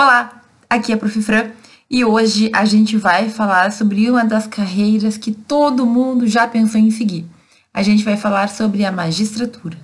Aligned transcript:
Olá, 0.00 0.42
aqui 0.70 0.92
é 0.92 0.94
a 0.94 0.96
Prof. 0.96 1.20
Fran 1.22 1.50
e 1.90 2.04
hoje 2.04 2.52
a 2.54 2.64
gente 2.64 2.96
vai 2.96 3.28
falar 3.28 3.72
sobre 3.72 4.08
uma 4.08 4.24
das 4.24 4.46
carreiras 4.46 5.16
que 5.16 5.32
todo 5.32 5.84
mundo 5.84 6.24
já 6.24 6.46
pensou 6.46 6.80
em 6.80 6.88
seguir. 6.88 7.26
A 7.74 7.82
gente 7.82 8.04
vai 8.04 8.16
falar 8.16 8.48
sobre 8.48 8.84
a 8.84 8.92
magistratura. 8.92 9.76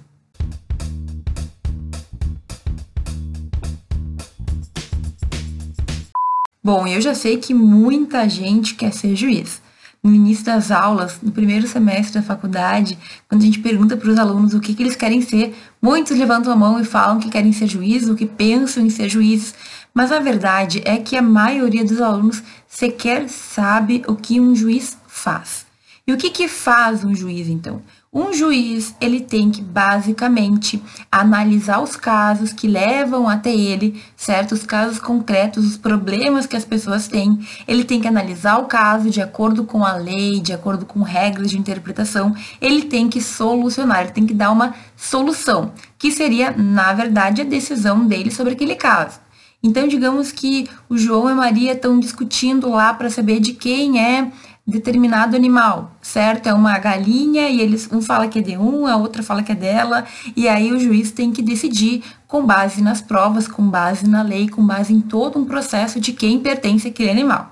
Bom, 6.63 6.87
eu 6.87 7.01
já 7.01 7.13
sei 7.13 7.39
que 7.39 7.53
muita 7.53 8.29
gente 8.29 8.77
quer 8.77 8.93
ser 8.93 9.17
juiz 9.17 9.61
no 10.05 10.15
início 10.15 10.45
das 10.45 10.71
aulas, 10.71 11.19
no 11.23 11.33
primeiro 11.33 11.67
semestre 11.67 12.21
da 12.21 12.23
faculdade, 12.23 12.99
quando 13.27 13.41
a 13.41 13.45
gente 13.47 13.61
pergunta 13.61 13.97
para 13.97 14.11
os 14.11 14.19
alunos 14.19 14.53
o 14.53 14.61
que, 14.61 14.75
que 14.75 14.83
eles 14.83 14.95
querem 14.95 15.23
ser, 15.23 15.55
muitos 15.81 16.19
levantam 16.19 16.53
a 16.53 16.57
mão 16.57 16.79
e 16.79 16.85
falam 16.85 17.19
que 17.19 17.31
querem 17.31 17.53
ser 17.53 17.67
juízes 17.67 18.11
ou 18.11 18.15
que 18.15 18.27
pensam 18.27 18.85
em 18.85 18.91
ser 18.91 19.09
juízes, 19.09 19.55
mas 19.95 20.11
a 20.11 20.19
verdade 20.19 20.83
é 20.85 20.99
que 20.99 21.17
a 21.17 21.23
maioria 21.23 21.85
dos 21.85 22.01
alunos 22.01 22.43
sequer 22.67 23.29
sabe 23.29 24.03
o 24.09 24.17
que 24.17 24.41
um 24.41 24.55
juiz 24.55 24.99
faz. 25.07 25.65
E 26.07 26.13
o 26.13 26.19
que, 26.19 26.29
que 26.29 26.49
faz 26.49 27.03
um 27.03 27.15
juiz, 27.15 27.49
então? 27.49 27.81
Um 28.13 28.33
juiz, 28.33 28.95
ele 29.01 29.21
tem 29.21 29.51
que 29.51 29.63
basicamente 29.63 30.83
analisar 31.11 31.81
os 31.81 31.97
casos 31.97 32.53
que 32.53 32.69
levam 32.69 33.27
até 33.27 33.51
ele, 33.51 34.03
certo? 34.15 34.53
Os 34.53 34.67
casos 34.67 34.99
concretos, 34.99 35.65
os 35.65 35.77
problemas 35.79 36.47
que 36.47 36.57
as 36.57 36.65
pessoas 36.65 37.09
têm. 37.09 37.41
Ele 37.67 37.85
tem 37.85 38.03
que 38.03 38.07
analisar 38.07 38.59
o 38.59 38.67
caso 38.67 39.09
de 39.09 39.23
acordo 39.23 39.65
com 39.65 39.83
a 39.83 39.95
lei, 39.95 40.41
de 40.41 40.53
acordo 40.53 40.85
com 40.85 41.03
regras 41.03 41.51
de 41.51 41.59
interpretação. 41.59 42.37
Ele 42.61 42.83
tem 42.83 43.09
que 43.09 43.23
solucionar, 43.23 44.03
ele 44.03 44.13
tem 44.13 44.27
que 44.27 44.35
dar 44.35 44.51
uma 44.51 44.75
solução, 44.95 45.73
que 45.99 46.13
seria, 46.13 46.51
na 46.51 46.93
verdade, 46.93 47.41
a 47.41 47.45
decisão 47.45 48.07
dele 48.07 48.31
sobre 48.31 48.53
aquele 48.53 48.77
caso. 48.77 49.24
Então, 49.65 49.89
digamos 49.89 50.31
que 50.31 50.69
o 50.91 50.99
João 50.99 51.27
e 51.27 51.33
a 51.33 51.35
Maria 51.35 51.73
estão 51.73 51.99
discutindo 51.99 52.69
lá 52.69 52.93
para 52.93 53.09
saber 53.09 53.41
de 53.41 53.55
quem 53.55 53.99
é 53.99 54.31
determinado 54.67 55.35
animal, 55.35 55.93
certo? 56.03 56.51
É 56.51 56.53
uma 56.53 56.79
galinha 56.79 57.49
e 57.49 57.63
eles 57.63 57.89
um 57.91 58.03
fala 58.03 58.29
que 58.29 58.41
é 58.41 58.43
de 58.43 58.59
um, 58.59 58.87
a 58.87 58.97
outra 58.97 59.23
fala 59.23 59.43
que 59.43 59.53
é 59.53 59.55
dela, 59.55 60.05
e 60.37 60.47
aí 60.49 60.71
o 60.71 60.79
juiz 60.79 61.11
tem 61.11 61.33
que 61.33 61.41
decidir 61.41 62.05
com 62.29 62.45
base 62.45 62.83
nas 62.83 63.01
provas, 63.01 63.49
com 63.49 63.63
base 63.67 64.07
na 64.07 64.21
lei, 64.21 64.51
com 64.51 64.63
base 64.67 64.93
em 64.93 65.01
todo 65.01 65.39
um 65.39 65.47
processo 65.47 65.99
de 65.99 66.13
quem 66.13 66.41
pertence 66.41 66.89
àquele 66.89 67.11
animal. 67.11 67.51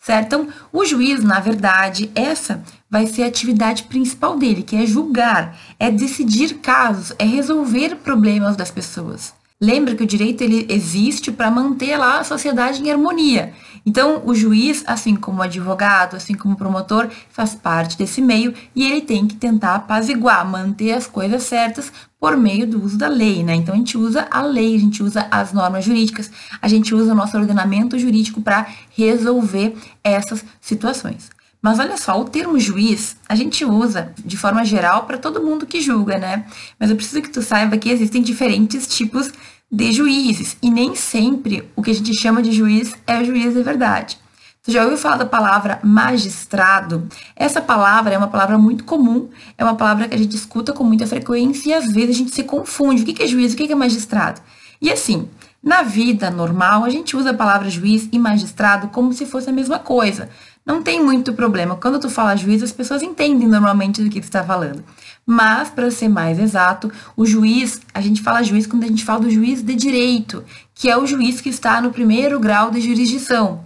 Certo? 0.00 0.26
Então, 0.26 0.48
o 0.72 0.86
juiz, 0.86 1.22
na 1.22 1.40
verdade, 1.40 2.10
essa 2.14 2.62
vai 2.88 3.06
ser 3.06 3.24
a 3.24 3.26
atividade 3.26 3.82
principal 3.82 4.38
dele, 4.38 4.62
que 4.62 4.76
é 4.76 4.86
julgar, 4.86 5.58
é 5.78 5.90
decidir 5.90 6.54
casos, 6.54 7.12
é 7.18 7.24
resolver 7.24 7.96
problemas 7.96 8.56
das 8.56 8.70
pessoas. 8.70 9.38
Lembra 9.62 9.94
que 9.94 10.02
o 10.02 10.06
direito 10.06 10.40
ele 10.40 10.64
existe 10.70 11.30
para 11.30 11.50
manter 11.50 11.94
lá 11.98 12.20
a 12.20 12.24
sociedade 12.24 12.82
em 12.82 12.90
harmonia. 12.90 13.52
Então, 13.84 14.22
o 14.24 14.34
juiz, 14.34 14.82
assim 14.86 15.14
como 15.14 15.40
o 15.40 15.42
advogado, 15.42 16.16
assim 16.16 16.32
como 16.32 16.54
o 16.54 16.56
promotor, 16.56 17.10
faz 17.28 17.54
parte 17.54 17.98
desse 17.98 18.22
meio 18.22 18.54
e 18.74 18.90
ele 18.90 19.02
tem 19.02 19.26
que 19.26 19.36
tentar 19.36 19.74
apaziguar, 19.74 20.48
manter 20.48 20.92
as 20.92 21.06
coisas 21.06 21.42
certas 21.42 21.92
por 22.18 22.38
meio 22.38 22.66
do 22.66 22.82
uso 22.82 22.96
da 22.96 23.08
lei, 23.08 23.44
né? 23.44 23.54
Então, 23.54 23.74
a 23.74 23.76
gente 23.76 23.98
usa 23.98 24.26
a 24.30 24.40
lei, 24.40 24.76
a 24.76 24.78
gente 24.78 25.02
usa 25.02 25.28
as 25.30 25.52
normas 25.52 25.84
jurídicas, 25.84 26.30
a 26.62 26.66
gente 26.66 26.94
usa 26.94 27.12
o 27.12 27.16
nosso 27.16 27.36
ordenamento 27.36 27.98
jurídico 27.98 28.40
para 28.40 28.66
resolver 28.96 29.76
essas 30.02 30.42
situações. 30.58 31.28
Mas 31.62 31.78
olha 31.78 31.96
só, 31.96 32.18
o 32.18 32.24
termo 32.24 32.58
juiz 32.58 33.16
a 33.28 33.34
gente 33.34 33.64
usa 33.64 34.12
de 34.24 34.36
forma 34.36 34.64
geral 34.64 35.04
para 35.04 35.18
todo 35.18 35.42
mundo 35.42 35.66
que 35.66 35.80
julga, 35.80 36.18
né? 36.18 36.46
Mas 36.78 36.90
eu 36.90 36.96
preciso 36.96 37.20
que 37.20 37.30
tu 37.30 37.42
saiba 37.42 37.76
que 37.76 37.90
existem 37.90 38.22
diferentes 38.22 38.86
tipos 38.86 39.30
de 39.70 39.92
juízes 39.92 40.56
e 40.62 40.70
nem 40.70 40.94
sempre 40.94 41.68
o 41.76 41.82
que 41.82 41.90
a 41.90 41.94
gente 41.94 42.14
chama 42.14 42.42
de 42.42 42.50
juiz 42.50 42.94
é 43.06 43.22
juiz 43.22 43.54
de 43.54 43.62
verdade. 43.62 44.18
Tu 44.62 44.72
já 44.72 44.82
ouviu 44.82 44.98
falar 44.98 45.16
da 45.16 45.26
palavra 45.26 45.80
magistrado? 45.82 47.08
Essa 47.34 47.62
palavra 47.62 48.14
é 48.14 48.18
uma 48.18 48.28
palavra 48.28 48.58
muito 48.58 48.84
comum, 48.84 49.28
é 49.56 49.64
uma 49.64 49.74
palavra 49.74 50.08
que 50.08 50.14
a 50.14 50.18
gente 50.18 50.36
escuta 50.36 50.72
com 50.72 50.84
muita 50.84 51.06
frequência 51.06 51.70
e 51.70 51.72
às 51.72 51.90
vezes 51.92 52.10
a 52.10 52.18
gente 52.18 52.34
se 52.34 52.42
confunde. 52.42 53.02
O 53.02 53.06
que 53.06 53.22
é 53.22 53.26
juiz? 53.26 53.54
O 53.54 53.56
que 53.56 53.72
é 53.72 53.74
magistrado? 53.74 54.40
E 54.80 54.90
assim, 54.90 55.28
na 55.62 55.82
vida 55.82 56.30
normal, 56.30 56.84
a 56.84 56.90
gente 56.90 57.16
usa 57.16 57.30
a 57.30 57.34
palavra 57.34 57.70
juiz 57.70 58.08
e 58.10 58.18
magistrado 58.18 58.88
como 58.88 59.12
se 59.12 59.24
fosse 59.24 59.48
a 59.48 59.52
mesma 59.52 59.78
coisa. 59.78 60.28
Não 60.70 60.84
tem 60.84 61.02
muito 61.04 61.32
problema. 61.32 61.74
Quando 61.74 61.98
tu 61.98 62.08
fala 62.08 62.36
juiz, 62.36 62.62
as 62.62 62.70
pessoas 62.70 63.02
entendem 63.02 63.48
normalmente 63.48 64.04
do 64.04 64.08
que 64.08 64.20
tu 64.20 64.24
está 64.24 64.44
falando. 64.44 64.84
Mas, 65.26 65.68
para 65.68 65.90
ser 65.90 66.08
mais 66.08 66.38
exato, 66.38 66.92
o 67.16 67.26
juiz, 67.26 67.80
a 67.92 68.00
gente 68.00 68.22
fala 68.22 68.44
juiz 68.44 68.68
quando 68.68 68.84
a 68.84 68.86
gente 68.86 69.04
fala 69.04 69.18
do 69.18 69.30
juiz 69.30 69.62
de 69.62 69.74
direito, 69.74 70.44
que 70.72 70.88
é 70.88 70.96
o 70.96 71.04
juiz 71.04 71.40
que 71.40 71.48
está 71.48 71.80
no 71.80 71.90
primeiro 71.90 72.38
grau 72.38 72.70
de 72.70 72.80
jurisdição. 72.80 73.64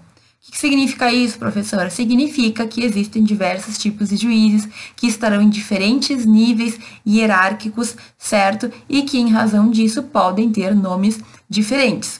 O 0.48 0.50
que 0.50 0.56
significa 0.58 1.12
isso, 1.12 1.38
professora? 1.38 1.90
Significa 1.90 2.66
que 2.66 2.82
existem 2.82 3.22
diversos 3.22 3.76
tipos 3.76 4.08
de 4.08 4.16
juízes 4.16 4.66
que 4.96 5.06
estarão 5.06 5.42
em 5.42 5.50
diferentes 5.50 6.24
níveis 6.24 6.78
hierárquicos, 7.06 7.94
certo? 8.16 8.72
E 8.88 9.02
que, 9.02 9.18
em 9.18 9.28
razão 9.28 9.70
disso, 9.70 10.04
podem 10.04 10.50
ter 10.50 10.74
nomes 10.74 11.20
diferentes. 11.50 12.18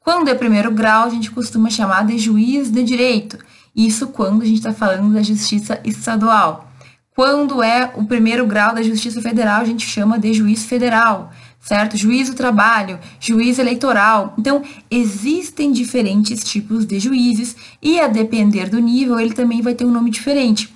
Quando 0.00 0.28
é 0.28 0.34
primeiro 0.34 0.72
grau, 0.72 1.06
a 1.06 1.08
gente 1.08 1.30
costuma 1.30 1.70
chamar 1.70 2.04
de 2.04 2.18
juiz 2.18 2.68
de 2.68 2.82
direito. 2.82 3.38
Isso 3.74 4.08
quando 4.08 4.42
a 4.42 4.44
gente 4.44 4.58
está 4.58 4.72
falando 4.72 5.12
da 5.12 5.22
justiça 5.22 5.80
estadual. 5.84 6.70
Quando 7.14 7.62
é 7.62 7.92
o 7.94 8.04
primeiro 8.04 8.44
grau 8.46 8.74
da 8.74 8.82
justiça 8.82 9.22
federal, 9.22 9.60
a 9.60 9.64
gente 9.64 9.86
chama 9.86 10.18
de 10.18 10.34
juiz 10.34 10.64
federal, 10.64 11.30
certo? 11.60 11.96
Juiz 11.96 12.28
do 12.28 12.34
trabalho, 12.34 12.98
juiz 13.20 13.58
eleitoral. 13.58 14.34
Então, 14.36 14.62
existem 14.90 15.70
diferentes 15.70 16.42
tipos 16.42 16.84
de 16.84 16.98
juízes 16.98 17.56
e 17.80 18.00
a 18.00 18.08
depender 18.08 18.68
do 18.68 18.80
nível, 18.80 19.18
ele 19.20 19.32
também 19.32 19.62
vai 19.62 19.74
ter 19.74 19.84
um 19.84 19.92
nome 19.92 20.10
diferente. 20.10 20.74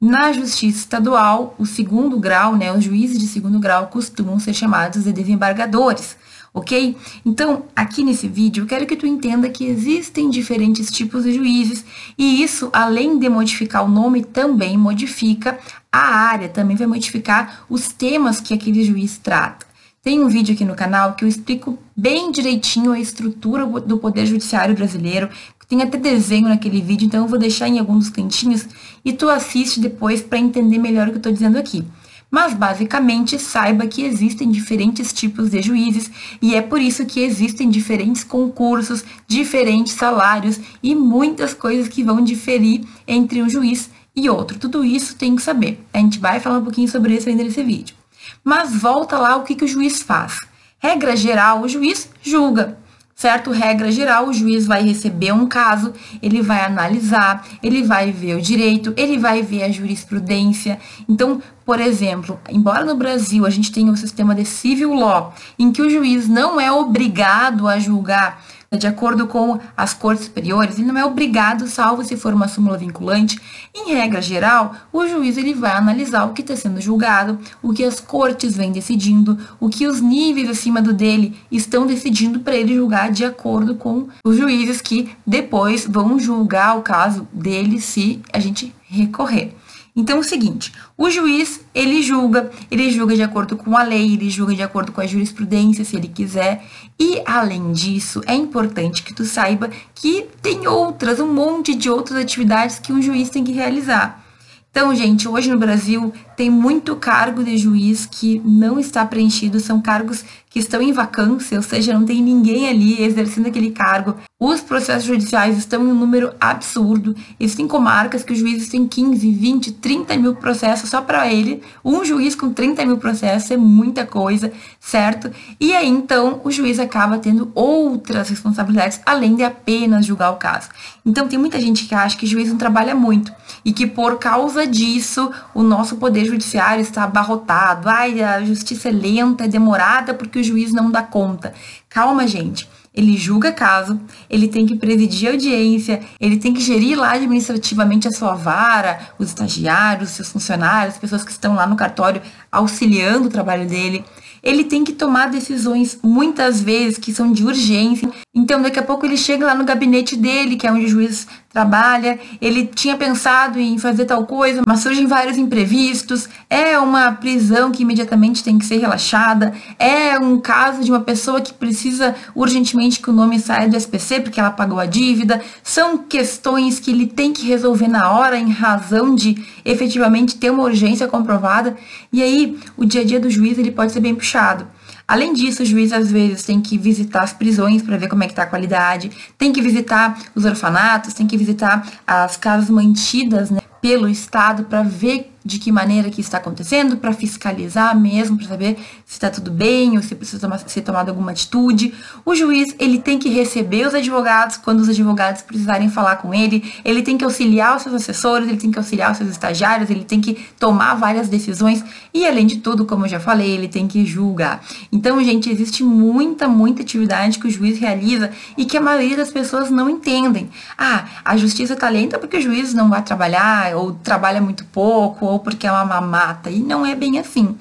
Na 0.00 0.32
justiça 0.32 0.78
estadual, 0.78 1.54
o 1.58 1.66
segundo 1.66 2.20
grau, 2.20 2.54
né, 2.54 2.70
os 2.72 2.84
juízes 2.84 3.18
de 3.18 3.26
segundo 3.26 3.58
grau 3.58 3.88
costumam 3.88 4.38
ser 4.38 4.54
chamados 4.54 5.04
de 5.04 5.12
desembargadores 5.12 6.16
ok? 6.58 6.96
Então, 7.24 7.64
aqui 7.74 8.04
nesse 8.04 8.28
vídeo, 8.28 8.62
eu 8.62 8.66
quero 8.66 8.86
que 8.86 8.96
tu 8.96 9.06
entenda 9.06 9.48
que 9.48 9.64
existem 9.64 10.28
diferentes 10.30 10.90
tipos 10.90 11.24
de 11.24 11.32
juízes 11.32 11.84
e 12.16 12.42
isso, 12.42 12.68
além 12.72 13.18
de 13.18 13.28
modificar 13.28 13.84
o 13.84 13.88
nome, 13.88 14.22
também 14.22 14.76
modifica 14.76 15.58
a 15.90 15.98
área, 15.98 16.48
também 16.48 16.76
vai 16.76 16.86
modificar 16.86 17.64
os 17.68 17.88
temas 17.88 18.40
que 18.40 18.54
aquele 18.54 18.84
juiz 18.84 19.18
trata. 19.18 19.66
Tem 20.02 20.20
um 20.20 20.28
vídeo 20.28 20.54
aqui 20.54 20.64
no 20.64 20.74
canal 20.74 21.14
que 21.14 21.24
eu 21.24 21.28
explico 21.28 21.78
bem 21.96 22.30
direitinho 22.30 22.92
a 22.92 23.00
estrutura 23.00 23.66
do 23.66 23.98
Poder 23.98 24.26
Judiciário 24.26 24.74
brasileiro, 24.74 25.28
tem 25.68 25.82
até 25.82 25.98
desenho 25.98 26.48
naquele 26.48 26.80
vídeo, 26.80 27.04
então 27.04 27.20
eu 27.20 27.28
vou 27.28 27.38
deixar 27.38 27.68
em 27.68 27.78
alguns 27.78 28.08
cantinhos 28.08 28.66
e 29.04 29.12
tu 29.12 29.28
assiste 29.28 29.78
depois 29.78 30.22
para 30.22 30.38
entender 30.38 30.78
melhor 30.78 31.08
o 31.08 31.10
que 31.10 31.16
eu 31.16 31.18
estou 31.18 31.32
dizendo 31.32 31.58
aqui. 31.58 31.84
Mas 32.30 32.52
basicamente 32.52 33.38
saiba 33.38 33.86
que 33.86 34.02
existem 34.02 34.50
diferentes 34.50 35.12
tipos 35.12 35.50
de 35.50 35.62
juízes 35.62 36.10
e 36.42 36.54
é 36.54 36.60
por 36.60 36.80
isso 36.80 37.06
que 37.06 37.20
existem 37.20 37.70
diferentes 37.70 38.22
concursos, 38.22 39.02
diferentes 39.26 39.94
salários 39.94 40.60
e 40.82 40.94
muitas 40.94 41.54
coisas 41.54 41.88
que 41.88 42.02
vão 42.02 42.22
diferir 42.22 42.84
entre 43.06 43.42
um 43.42 43.48
juiz 43.48 43.90
e 44.14 44.28
outro. 44.28 44.58
Tudo 44.58 44.84
isso 44.84 45.16
tem 45.16 45.36
que 45.36 45.42
saber. 45.42 45.82
A 45.92 45.98
gente 45.98 46.18
vai 46.18 46.38
falar 46.38 46.58
um 46.58 46.64
pouquinho 46.64 46.88
sobre 46.88 47.16
isso 47.16 47.28
ainda 47.28 47.44
nesse 47.44 47.62
vídeo. 47.62 47.96
Mas 48.44 48.74
volta 48.74 49.16
lá 49.16 49.36
o 49.36 49.44
que, 49.44 49.54
que 49.54 49.64
o 49.64 49.68
juiz 49.68 50.02
faz. 50.02 50.38
Regra 50.78 51.16
geral, 51.16 51.62
o 51.62 51.68
juiz 51.68 52.10
julga 52.22 52.78
certo? 53.18 53.50
Regra 53.50 53.90
geral, 53.90 54.28
o 54.28 54.32
juiz 54.32 54.64
vai 54.64 54.80
receber 54.80 55.32
um 55.32 55.44
caso, 55.44 55.92
ele 56.22 56.40
vai 56.40 56.64
analisar, 56.64 57.44
ele 57.60 57.82
vai 57.82 58.12
ver 58.12 58.36
o 58.36 58.40
direito, 58.40 58.94
ele 58.96 59.18
vai 59.18 59.42
ver 59.42 59.64
a 59.64 59.72
jurisprudência. 59.72 60.78
Então, 61.08 61.42
por 61.64 61.80
exemplo, 61.80 62.38
embora 62.48 62.84
no 62.84 62.94
Brasil 62.94 63.44
a 63.44 63.50
gente 63.50 63.72
tenha 63.72 63.90
o 63.90 63.96
sistema 63.96 64.36
de 64.36 64.44
civil 64.44 64.94
law, 64.94 65.34
em 65.58 65.72
que 65.72 65.82
o 65.82 65.90
juiz 65.90 66.28
não 66.28 66.60
é 66.60 66.70
obrigado 66.70 67.66
a 67.66 67.80
julgar 67.80 68.40
de 68.76 68.86
acordo 68.86 69.26
com 69.26 69.58
as 69.74 69.94
cortes 69.94 70.26
superiores, 70.26 70.78
ele 70.78 70.88
não 70.88 70.98
é 70.98 71.04
obrigado, 71.04 71.66
salvo 71.66 72.04
se 72.04 72.16
for 72.16 72.34
uma 72.34 72.48
súmula 72.48 72.76
vinculante. 72.76 73.40
Em 73.74 73.94
regra 73.94 74.20
geral, 74.20 74.74
o 74.92 75.06
juiz 75.06 75.38
ele 75.38 75.54
vai 75.54 75.72
analisar 75.72 76.24
o 76.24 76.34
que 76.34 76.42
está 76.42 76.54
sendo 76.54 76.80
julgado, 76.80 77.38
o 77.62 77.72
que 77.72 77.82
as 77.82 77.98
cortes 77.98 78.56
vêm 78.56 78.70
decidindo, 78.70 79.38
o 79.58 79.70
que 79.70 79.86
os 79.86 80.02
níveis 80.02 80.50
acima 80.50 80.82
do 80.82 80.92
dele 80.92 81.34
estão 81.50 81.86
decidindo 81.86 82.40
para 82.40 82.56
ele 82.56 82.74
julgar 82.74 83.10
de 83.10 83.24
acordo 83.24 83.74
com 83.74 84.08
os 84.22 84.36
juízes 84.36 84.82
que 84.82 85.10
depois 85.26 85.86
vão 85.86 86.18
julgar 86.18 86.76
o 86.76 86.82
caso 86.82 87.26
dele 87.32 87.80
se 87.80 88.20
a 88.32 88.38
gente 88.38 88.74
recorrer. 88.86 89.54
Então 89.94 90.16
é 90.16 90.20
o 90.20 90.24
seguinte, 90.24 90.72
o 90.96 91.10
juiz, 91.10 91.60
ele 91.74 92.02
julga, 92.02 92.50
ele 92.70 92.90
julga 92.90 93.16
de 93.16 93.22
acordo 93.22 93.56
com 93.56 93.76
a 93.76 93.82
lei, 93.82 94.14
ele 94.14 94.30
julga 94.30 94.54
de 94.54 94.62
acordo 94.62 94.92
com 94.92 95.00
a 95.00 95.06
jurisprudência, 95.06 95.84
se 95.84 95.96
ele 95.96 96.08
quiser. 96.08 96.64
E 96.98 97.20
além 97.26 97.72
disso, 97.72 98.22
é 98.26 98.34
importante 98.34 99.02
que 99.02 99.12
tu 99.12 99.24
saiba 99.24 99.70
que 99.94 100.26
tem 100.40 100.66
outras, 100.66 101.18
um 101.18 101.32
monte 101.32 101.74
de 101.74 101.90
outras 101.90 102.18
atividades 102.20 102.78
que 102.78 102.92
um 102.92 103.02
juiz 103.02 103.30
tem 103.30 103.42
que 103.42 103.52
realizar. 103.52 104.24
Então, 104.70 104.94
gente, 104.94 105.26
hoje 105.26 105.50
no 105.50 105.58
Brasil 105.58 106.12
tem 106.38 106.50
muito 106.50 106.94
cargo 106.94 107.42
de 107.42 107.56
juiz 107.56 108.06
que 108.06 108.40
não 108.44 108.78
está 108.78 109.04
preenchido, 109.04 109.58
são 109.58 109.80
cargos 109.80 110.24
que 110.48 110.60
estão 110.60 110.80
em 110.80 110.92
vacância, 110.92 111.56
ou 111.56 111.62
seja, 111.62 111.92
não 111.92 112.04
tem 112.04 112.22
ninguém 112.22 112.68
ali 112.68 113.02
exercendo 113.02 113.48
aquele 113.48 113.70
cargo. 113.70 114.14
Os 114.40 114.60
processos 114.60 115.04
judiciais 115.04 115.58
estão 115.58 115.84
em 115.84 115.88
um 115.88 115.94
número 115.94 116.32
absurdo. 116.40 117.14
Existem 117.40 117.66
comarcas 117.66 118.22
que 118.22 118.32
os 118.32 118.38
juízes 118.38 118.68
têm 118.68 118.86
15, 118.86 119.30
20, 119.30 119.72
30 119.72 120.16
mil 120.16 120.34
processos 120.36 120.88
só 120.88 121.02
para 121.02 121.30
ele. 121.30 121.60
Um 121.84 122.04
juiz 122.04 122.34
com 122.36 122.52
30 122.52 122.86
mil 122.86 122.98
processos 122.98 123.50
é 123.50 123.56
muita 123.56 124.06
coisa, 124.06 124.52
certo? 124.78 125.30
E 125.60 125.74
aí, 125.74 125.88
então, 125.88 126.40
o 126.44 126.50
juiz 126.52 126.78
acaba 126.78 127.18
tendo 127.18 127.50
outras 127.52 128.30
responsabilidades 128.30 129.00
além 129.04 129.34
de 129.34 129.42
apenas 129.42 130.06
julgar 130.06 130.30
o 130.30 130.36
caso. 130.36 130.68
Então, 131.04 131.26
tem 131.26 131.38
muita 131.38 131.60
gente 131.60 131.86
que 131.86 131.94
acha 131.94 132.16
que 132.16 132.24
o 132.24 132.28
juiz 132.28 132.48
não 132.48 132.56
trabalha 132.56 132.94
muito 132.94 133.32
e 133.64 133.72
que 133.72 133.86
por 133.86 134.18
causa 134.18 134.66
disso 134.66 135.30
o 135.52 135.62
nosso 135.62 135.96
poder 135.96 136.24
judiciário 136.28 136.80
está 136.80 137.04
abarrotado. 137.04 137.88
Ai, 137.88 138.22
a 138.22 138.44
justiça 138.44 138.88
é 138.88 138.92
lenta, 138.92 139.44
é 139.44 139.48
demorada 139.48 140.14
porque 140.14 140.38
o 140.38 140.44
juiz 140.44 140.72
não 140.72 140.90
dá 140.90 141.02
conta. 141.02 141.52
Calma, 141.88 142.26
gente. 142.26 142.68
Ele 142.94 143.16
julga 143.16 143.52
caso, 143.52 144.00
ele 144.28 144.48
tem 144.48 144.66
que 144.66 144.74
presidir 144.74 145.30
audiência, 145.30 146.00
ele 146.18 146.36
tem 146.36 146.52
que 146.52 146.60
gerir 146.60 146.98
lá 146.98 147.12
administrativamente 147.12 148.08
a 148.08 148.10
sua 148.10 148.34
vara, 148.34 148.98
os 149.18 149.28
estagiários, 149.28 150.10
os 150.10 150.16
seus 150.16 150.32
funcionários, 150.32 150.94
as 150.94 151.00
pessoas 151.00 151.22
que 151.22 151.30
estão 151.30 151.54
lá 151.54 151.64
no 151.64 151.76
cartório 151.76 152.20
auxiliando 152.50 153.28
o 153.28 153.30
trabalho 153.30 153.68
dele 153.68 154.04
ele 154.42 154.64
tem 154.64 154.84
que 154.84 154.92
tomar 154.92 155.28
decisões 155.28 155.98
muitas 156.02 156.60
vezes 156.60 156.98
que 156.98 157.12
são 157.12 157.32
de 157.32 157.44
urgência. 157.44 158.10
Então, 158.38 158.62
daqui 158.62 158.78
a 158.78 158.84
pouco 158.84 159.04
ele 159.04 159.16
chega 159.16 159.44
lá 159.44 159.52
no 159.52 159.64
gabinete 159.64 160.14
dele, 160.14 160.54
que 160.54 160.64
é 160.64 160.70
onde 160.70 160.84
o 160.84 160.88
juiz 160.88 161.26
trabalha, 161.52 162.20
ele 162.40 162.66
tinha 162.66 162.96
pensado 162.96 163.58
em 163.58 163.76
fazer 163.78 164.04
tal 164.04 164.24
coisa, 164.26 164.62
mas 164.64 164.78
surgem 164.78 165.08
vários 165.08 165.36
imprevistos, 165.36 166.28
é 166.48 166.78
uma 166.78 167.10
prisão 167.10 167.72
que 167.72 167.82
imediatamente 167.82 168.44
tem 168.44 168.56
que 168.56 168.64
ser 168.64 168.76
relaxada, 168.76 169.52
é 169.76 170.16
um 170.20 170.38
caso 170.38 170.84
de 170.84 170.90
uma 170.92 171.00
pessoa 171.00 171.40
que 171.40 171.52
precisa 171.52 172.14
urgentemente 172.32 173.00
que 173.00 173.10
o 173.10 173.12
nome 173.12 173.40
saia 173.40 173.68
do 173.68 173.76
SPC 173.76 174.20
porque 174.20 174.38
ela 174.38 174.52
pagou 174.52 174.78
a 174.78 174.86
dívida, 174.86 175.42
são 175.60 175.98
questões 175.98 176.78
que 176.78 176.92
ele 176.92 177.06
tem 177.06 177.32
que 177.32 177.44
resolver 177.44 177.88
na 177.88 178.12
hora 178.12 178.38
em 178.38 178.52
razão 178.52 179.16
de 179.16 179.44
efetivamente 179.64 180.36
ter 180.36 180.50
uma 180.50 180.62
urgência 180.62 181.08
comprovada, 181.08 181.76
e 182.12 182.22
aí 182.22 182.56
o 182.76 182.84
dia 182.84 183.00
a 183.00 183.04
dia 183.04 183.18
do 183.18 183.28
juiz 183.28 183.58
ele 183.58 183.72
pode 183.72 183.90
ser 183.90 183.98
bem 183.98 184.14
puxado. 184.14 184.77
Além 185.08 185.32
disso, 185.32 185.62
o 185.62 185.66
juiz 185.66 185.90
às 185.90 186.12
vezes 186.12 186.44
tem 186.44 186.60
que 186.60 186.76
visitar 186.76 187.22
as 187.22 187.32
prisões 187.32 187.80
para 187.80 187.96
ver 187.96 188.08
como 188.08 188.22
é 188.22 188.26
que 188.26 188.32
está 188.32 188.42
a 188.42 188.46
qualidade, 188.46 189.10
tem 189.38 189.50
que 189.50 189.62
visitar 189.62 190.18
os 190.34 190.44
orfanatos, 190.44 191.14
tem 191.14 191.26
que 191.26 191.38
visitar 191.38 191.88
as 192.06 192.36
casas 192.36 192.68
mantidas 192.68 193.50
né, 193.50 193.60
pelo 193.80 194.06
Estado 194.06 194.64
para 194.64 194.82
ver 194.82 195.32
de 195.48 195.58
que 195.58 195.72
maneira 195.72 196.10
que 196.10 196.20
está 196.20 196.36
acontecendo, 196.36 196.98
para 196.98 197.10
fiscalizar 197.14 197.98
mesmo, 197.98 198.36
para 198.36 198.46
saber 198.46 198.76
se 199.06 199.14
está 199.14 199.30
tudo 199.30 199.50
bem 199.50 199.96
ou 199.96 200.02
se 200.02 200.14
precisa 200.14 200.38
tomar, 200.38 200.58
ser 200.58 200.82
tomada 200.82 201.10
alguma 201.10 201.30
atitude. 201.30 201.94
O 202.22 202.34
juiz, 202.34 202.74
ele 202.78 202.98
tem 202.98 203.18
que 203.18 203.30
receber 203.30 203.86
os 203.86 203.94
advogados 203.94 204.58
quando 204.58 204.80
os 204.80 204.90
advogados 204.90 205.40
precisarem 205.40 205.88
falar 205.88 206.16
com 206.16 206.34
ele, 206.34 206.70
ele 206.84 207.02
tem 207.02 207.16
que 207.16 207.24
auxiliar 207.24 207.76
os 207.76 207.82
seus 207.82 207.94
assessores, 207.94 208.46
ele 208.46 208.58
tem 208.58 208.70
que 208.70 208.78
auxiliar 208.78 209.10
os 209.10 209.16
seus 209.16 209.30
estagiários, 209.30 209.88
ele 209.88 210.04
tem 210.04 210.20
que 210.20 210.34
tomar 210.60 210.94
várias 210.96 211.30
decisões 211.30 211.82
e, 212.12 212.26
além 212.26 212.46
de 212.46 212.58
tudo, 212.58 212.84
como 212.84 213.06
eu 213.06 213.08
já 213.08 213.18
falei, 213.18 213.50
ele 213.50 213.68
tem 213.68 213.88
que 213.88 214.04
julgar. 214.04 214.62
Então, 214.92 215.22
gente, 215.24 215.48
existe 215.48 215.82
muita, 215.82 216.46
muita 216.46 216.82
atividade 216.82 217.38
que 217.38 217.46
o 217.46 217.50
juiz 217.50 217.78
realiza 217.78 218.30
e 218.54 218.66
que 218.66 218.76
a 218.76 218.82
maioria 218.82 219.16
das 219.16 219.30
pessoas 219.30 219.70
não 219.70 219.88
entendem. 219.88 220.50
Ah, 220.76 221.06
a 221.24 221.38
justiça 221.38 221.72
está 221.72 221.88
lenta 221.88 222.18
porque 222.18 222.36
o 222.36 222.40
juiz 222.42 222.74
não 222.74 222.90
vai 222.90 223.02
trabalhar, 223.02 223.74
ou 223.76 223.92
trabalha 223.92 224.42
muito 224.42 224.66
pouco, 224.66 225.24
ou 225.24 225.37
porque 225.38 225.66
é 225.66 225.72
uma 225.72 225.84
mamata. 225.84 226.50
E 226.50 226.60
não 226.60 226.84
é 226.84 226.94
bem 226.94 227.18
assim. 227.18 227.56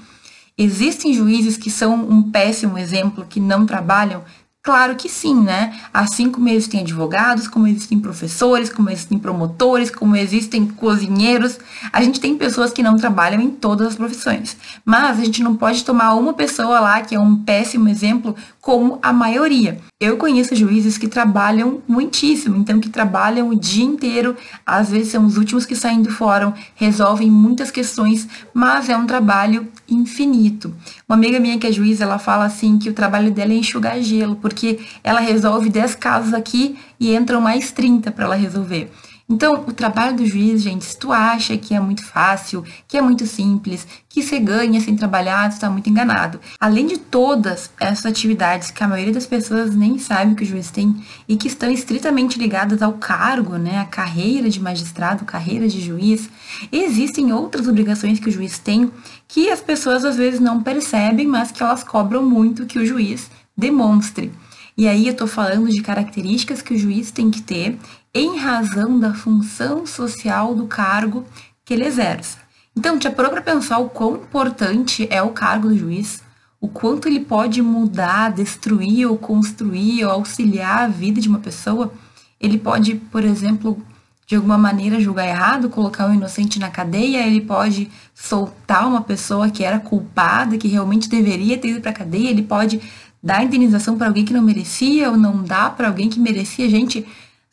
Existem 0.58 1.14
juízes 1.14 1.58
que 1.58 1.70
são 1.70 1.94
um 1.94 2.32
péssimo 2.32 2.78
exemplo, 2.78 3.26
que 3.30 3.40
não 3.40 3.66
trabalham 3.66 4.24
Claro 4.68 4.98
que 4.98 5.08
sim, 5.08 5.34
né? 5.34 5.80
Assim 5.94 6.30
como 6.30 6.50
existem 6.50 6.82
advogados, 6.82 7.48
como 7.48 7.66
existem 7.66 7.98
professores, 7.98 8.70
como 8.70 8.90
existem 8.90 9.18
promotores, 9.18 9.90
como 9.90 10.14
existem 10.14 10.68
cozinheiros, 10.68 11.58
a 11.94 12.04
gente 12.04 12.20
tem 12.20 12.38
pessoas 12.38 12.74
que 12.74 12.84
não 12.84 12.98
trabalham 12.98 13.40
em 13.40 13.50
todas 13.50 13.88
as 13.88 13.96
profissões. 13.96 14.58
Mas 14.84 15.22
a 15.22 15.24
gente 15.24 15.42
não 15.42 15.56
pode 15.56 15.86
tomar 15.86 16.16
uma 16.16 16.34
pessoa 16.34 16.82
lá, 16.82 17.00
que 17.00 17.16
é 17.16 17.20
um 17.20 17.38
péssimo 17.38 17.88
exemplo, 17.88 18.36
como 18.60 19.00
a 19.02 19.14
maioria. 19.14 19.80
Eu 20.02 20.18
conheço 20.18 20.54
juízes 20.54 20.98
que 20.98 21.08
trabalham 21.08 21.82
muitíssimo, 21.88 22.58
então 22.58 22.82
que 22.82 22.90
trabalham 22.90 23.48
o 23.48 23.56
dia 23.56 23.86
inteiro, 23.86 24.36
às 24.66 24.90
vezes 24.90 25.14
são 25.14 25.26
os 25.26 25.38
últimos 25.38 25.66
que 25.66 25.78
saem 25.78 26.02
do 26.02 26.12
fórum, 26.12 26.52
resolvem 26.76 27.32
muitas 27.32 27.72
questões, 27.72 28.28
mas 28.54 28.90
é 28.90 28.98
um 28.98 29.08
trabalho 29.08 29.66
infinito. 29.90 30.74
Uma 31.08 31.16
amiga 31.16 31.40
minha 31.40 31.58
que 31.58 31.68
é 31.68 31.72
juiz, 31.72 32.02
ela 32.02 32.20
fala 32.20 32.46
assim 32.46 32.78
que 32.78 32.90
o 32.90 32.94
trabalho 32.94 33.32
dela 33.32 33.54
é 33.54 33.56
enxugar 33.56 34.02
gelo, 34.02 34.36
porque 34.38 34.80
ela 35.04 35.20
resolve 35.20 35.70
10 35.70 35.96
casos 35.96 36.34
aqui 36.34 36.78
e 37.00 37.16
entram 37.16 37.40
mais 37.42 37.72
30 37.72 38.12
para 38.12 38.26
ela 38.26 38.36
resolver. 38.36 38.92
Então, 39.30 39.66
o 39.68 39.74
trabalho 39.74 40.16
do 40.16 40.26
juiz, 40.26 40.62
gente, 40.62 40.86
se 40.86 40.98
tu 40.98 41.12
acha 41.12 41.58
que 41.58 41.74
é 41.74 41.80
muito 41.82 42.02
fácil, 42.06 42.64
que 42.88 42.96
é 42.96 43.02
muito 43.02 43.26
simples, 43.26 43.86
que 44.08 44.24
você 44.24 44.40
ganha 44.40 44.80
sem 44.80 44.96
trabalhar, 44.96 45.50
tu 45.50 45.54
está 45.54 45.70
muito 45.70 45.90
enganado. 45.90 46.40
Além 46.58 46.88
de 46.88 46.98
todas 46.98 47.70
essas 47.78 48.06
atividades 48.06 48.72
que 48.72 48.82
a 48.82 48.88
maioria 48.88 49.14
das 49.14 49.26
pessoas 49.26 49.76
nem 49.76 49.98
sabe 49.98 50.34
que 50.34 50.44
o 50.44 50.46
juiz 50.46 50.72
tem 50.72 50.96
e 51.28 51.36
que 51.36 51.50
estão 51.50 51.70
estritamente 51.70 52.40
ligadas 52.40 52.82
ao 52.82 52.94
cargo, 52.94 53.58
né, 53.58 53.80
a 53.80 53.86
carreira 53.86 54.50
de 54.50 54.62
magistrado, 54.62 55.26
carreira 55.26 55.68
de 55.68 55.82
juiz, 55.82 56.30
existem 56.72 57.34
outras 57.34 57.68
obrigações 57.68 58.22
que 58.22 58.30
o 58.30 58.32
juiz 58.32 58.58
tem 58.58 58.90
que 59.28 59.50
as 59.50 59.60
pessoas 59.60 60.06
às 60.06 60.16
vezes 60.16 60.40
não 60.40 60.64
percebem, 60.64 61.28
mas 61.28 61.52
que 61.52 61.62
elas 61.62 61.84
cobram 61.84 62.24
muito 62.24 62.66
que 62.66 62.80
o 62.80 62.86
juiz 62.86 63.30
demonstre. 63.58 64.32
E 64.78 64.88
aí 64.88 65.08
eu 65.08 65.12
estou 65.12 65.26
falando 65.28 65.70
de 65.70 65.82
características 65.82 66.62
que 66.62 66.76
o 66.76 66.78
juiz 66.78 67.10
tem 67.10 67.32
que 67.32 67.42
ter 67.42 67.80
em 68.14 68.38
razão 68.38 69.00
da 69.00 69.14
função 69.14 69.86
social 69.86 70.56
do 70.56 70.68
cargo 70.68 71.26
que 71.64 71.74
ele 71.74 71.86
exerce. 71.86 72.38
Então, 72.76 73.00
te 73.00 73.10
parou 73.10 73.32
para 73.32 73.42
pensar 73.42 73.80
o 73.80 73.90
quão 73.90 74.16
importante 74.18 75.08
é 75.10 75.22
o 75.22 75.32
cargo 75.32 75.70
do 75.70 75.78
juiz? 75.78 76.22
O 76.60 76.68
quanto 76.68 77.08
ele 77.08 77.20
pode 77.20 77.62
mudar, 77.62 78.32
destruir 78.32 79.08
ou 79.08 79.18
construir 79.18 80.06
ou 80.06 80.12
auxiliar 80.12 80.84
a 80.84 80.88
vida 80.88 81.22
de 81.22 81.28
uma 81.28 81.40
pessoa? 81.40 81.92
Ele 82.40 82.58
pode, 82.58 82.96
por 82.96 83.24
exemplo, 83.24 83.82
de 84.28 84.36
alguma 84.36 84.58
maneira 84.58 85.00
julgar 85.00 85.28
errado, 85.28 85.70
colocar 85.70 86.08
um 86.08 86.14
inocente 86.14 86.60
na 86.60 86.70
cadeia, 86.70 87.26
ele 87.26 87.42
pode 87.42 87.90
soltar 88.14 88.88
uma 88.88 89.02
pessoa 89.02 89.50
que 89.50 89.64
era 89.64 89.80
culpada, 89.80 90.58
que 90.58 90.68
realmente 90.68 91.08
deveria 91.08 91.58
ter 91.58 91.70
ido 91.70 91.82
para 91.82 91.92
a 91.92 91.94
cadeia, 91.94 92.30
ele 92.30 92.44
pode 92.44 92.82
dar 93.24 93.44
indenização 93.44 93.98
para 93.98 94.08
alguém 94.08 94.26
que 94.26 94.34
não 94.34 94.42
merecia 94.42 95.10
ou 95.10 95.18
não 95.18 95.42
dar 95.44 95.76
para 95.76 95.88
alguém 95.88 96.10
que 96.10 96.20
merecia. 96.20 96.70
Gente, 96.70 97.08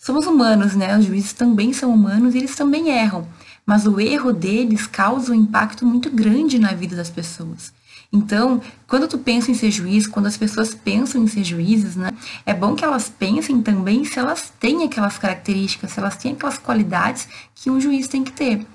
somos 0.05 0.27
humanos, 0.27 0.77
né? 0.77 0.99
Os 0.99 1.07
juízes 1.07 1.33
também 1.33 1.73
são 1.73 1.91
humanos 1.91 2.35
e 2.35 2.39
eles 2.39 2.55
também 2.55 2.91
erram. 2.91 3.27
Mas 3.65 3.87
o 3.87 3.99
erro 3.99 4.35
deles 4.35 4.87
causa 4.87 5.33
um 5.33 5.35
impacto 5.35 5.87
muito 5.87 6.11
grande 6.11 6.59
na 6.59 6.75
vida 6.75 6.95
das 6.95 7.09
pessoas. 7.09 7.73
Então, 8.13 8.61
quando 8.87 9.09
tu 9.09 9.17
pensa 9.17 9.51
em 9.51 9.55
ser 9.55 9.71
juiz, 9.71 10.07
quando 10.07 10.27
as 10.27 10.37
pessoas 10.37 10.75
pensam 10.75 11.23
em 11.23 11.27
ser 11.27 11.43
juízes, 11.43 11.97
né, 11.97 12.13
é 12.45 12.53
bom 12.53 12.75
que 12.75 12.85
elas 12.85 13.09
pensem 13.09 13.63
também 13.63 14.05
se 14.05 14.19
elas 14.19 14.53
têm 14.61 14.85
aquelas 14.85 15.17
características, 15.17 15.93
se 15.93 16.01
elas 16.01 16.19
têm 16.19 16.33
aquelas 16.33 16.59
qualidades 16.59 17.27
que 17.55 17.71
um 17.71 17.81
juiz 17.81 18.07
tem 18.07 18.23
que 18.23 18.33
ter. 18.33 18.67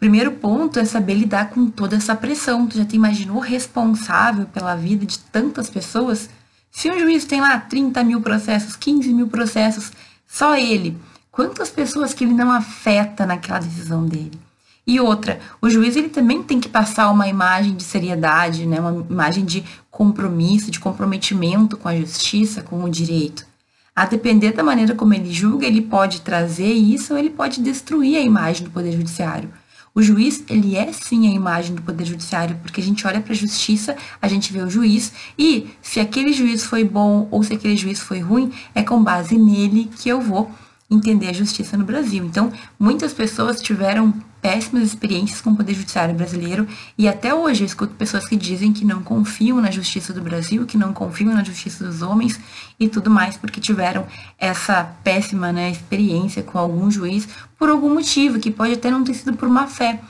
Primeiro 0.00 0.32
ponto 0.32 0.80
é 0.80 0.84
saber 0.84 1.14
lidar 1.14 1.50
com 1.50 1.70
toda 1.70 1.94
essa 1.94 2.16
pressão. 2.16 2.66
Tu 2.66 2.78
já 2.78 2.84
te 2.84 2.96
imaginou 2.96 3.38
responsável 3.38 4.46
pela 4.46 4.74
vida 4.74 5.06
de 5.06 5.20
tantas 5.20 5.70
pessoas? 5.70 6.28
Se 6.72 6.90
um 6.90 6.98
juiz 6.98 7.24
tem 7.24 7.40
lá 7.40 7.56
30 7.60 8.02
mil 8.02 8.20
processos, 8.20 8.74
15 8.74 9.14
mil 9.14 9.28
processos, 9.28 9.92
só 10.32 10.56
ele, 10.56 10.96
quantas 11.30 11.68
pessoas 11.68 12.14
que 12.14 12.24
ele 12.24 12.32
não 12.32 12.50
afeta 12.50 13.26
naquela 13.26 13.58
decisão 13.58 14.06
dele? 14.06 14.40
E 14.86 14.98
outra, 14.98 15.38
o 15.60 15.68
juiz 15.68 15.94
ele 15.94 16.08
também 16.08 16.42
tem 16.42 16.58
que 16.58 16.70
passar 16.70 17.10
uma 17.10 17.28
imagem 17.28 17.74
de 17.76 17.82
seriedade, 17.82 18.64
né? 18.64 18.80
uma 18.80 19.04
imagem 19.10 19.44
de 19.44 19.62
compromisso, 19.90 20.70
de 20.70 20.80
comprometimento 20.80 21.76
com 21.76 21.86
a 21.86 21.94
justiça, 21.94 22.62
com 22.62 22.82
o 22.82 22.88
direito. 22.88 23.46
A 23.94 24.06
depender 24.06 24.52
da 24.52 24.64
maneira 24.64 24.94
como 24.94 25.12
ele 25.12 25.30
julga, 25.30 25.66
ele 25.66 25.82
pode 25.82 26.22
trazer 26.22 26.72
isso 26.72 27.12
ou 27.12 27.18
ele 27.18 27.28
pode 27.28 27.60
destruir 27.60 28.16
a 28.16 28.22
imagem 28.22 28.64
do 28.64 28.70
Poder 28.70 28.92
Judiciário. 28.92 29.52
O 29.94 30.00
juiz, 30.00 30.42
ele 30.48 30.74
é 30.74 30.90
sim 30.92 31.28
a 31.28 31.30
imagem 31.30 31.74
do 31.74 31.82
Poder 31.82 32.06
Judiciário, 32.06 32.56
porque 32.62 32.80
a 32.80 32.84
gente 32.84 33.06
olha 33.06 33.20
para 33.20 33.32
a 33.32 33.36
justiça, 33.36 33.94
a 34.22 34.26
gente 34.26 34.50
vê 34.50 34.60
o 34.60 34.70
juiz, 34.70 35.12
e 35.38 35.68
se 35.82 36.00
aquele 36.00 36.32
juiz 36.32 36.64
foi 36.64 36.82
bom 36.82 37.28
ou 37.30 37.42
se 37.42 37.52
aquele 37.52 37.76
juiz 37.76 38.00
foi 38.00 38.20
ruim, 38.20 38.50
é 38.74 38.82
com 38.82 39.02
base 39.02 39.36
nele 39.36 39.90
que 39.98 40.08
eu 40.08 40.20
vou 40.20 40.50
entender 40.90 41.28
a 41.28 41.32
justiça 41.32 41.76
no 41.76 41.84
Brasil. 41.84 42.24
Então, 42.24 42.50
muitas 42.78 43.12
pessoas 43.12 43.60
tiveram 43.60 44.14
péssimas 44.42 44.82
experiências 44.82 45.40
com 45.40 45.50
o 45.50 45.56
Poder 45.56 45.72
Judiciário 45.72 46.12
brasileiro 46.16 46.66
e 46.98 47.06
até 47.06 47.32
hoje 47.32 47.62
eu 47.62 47.66
escuto 47.66 47.94
pessoas 47.94 48.28
que 48.28 48.34
dizem 48.34 48.72
que 48.72 48.84
não 48.84 49.00
confiam 49.00 49.60
na 49.60 49.70
justiça 49.70 50.12
do 50.12 50.20
Brasil, 50.20 50.66
que 50.66 50.76
não 50.76 50.92
confiam 50.92 51.32
na 51.32 51.44
justiça 51.44 51.84
dos 51.84 52.02
homens 52.02 52.40
e 52.78 52.88
tudo 52.88 53.08
mais 53.08 53.36
porque 53.36 53.60
tiveram 53.60 54.04
essa 54.36 54.82
péssima 55.04 55.52
né, 55.52 55.70
experiência 55.70 56.42
com 56.42 56.58
algum 56.58 56.90
juiz 56.90 57.28
por 57.56 57.68
algum 57.68 57.94
motivo, 57.94 58.40
que 58.40 58.50
pode 58.50 58.72
até 58.72 58.90
não 58.90 59.04
ter 59.04 59.14
sido 59.14 59.34
por 59.34 59.48
má 59.48 59.68
fé. 59.68 60.00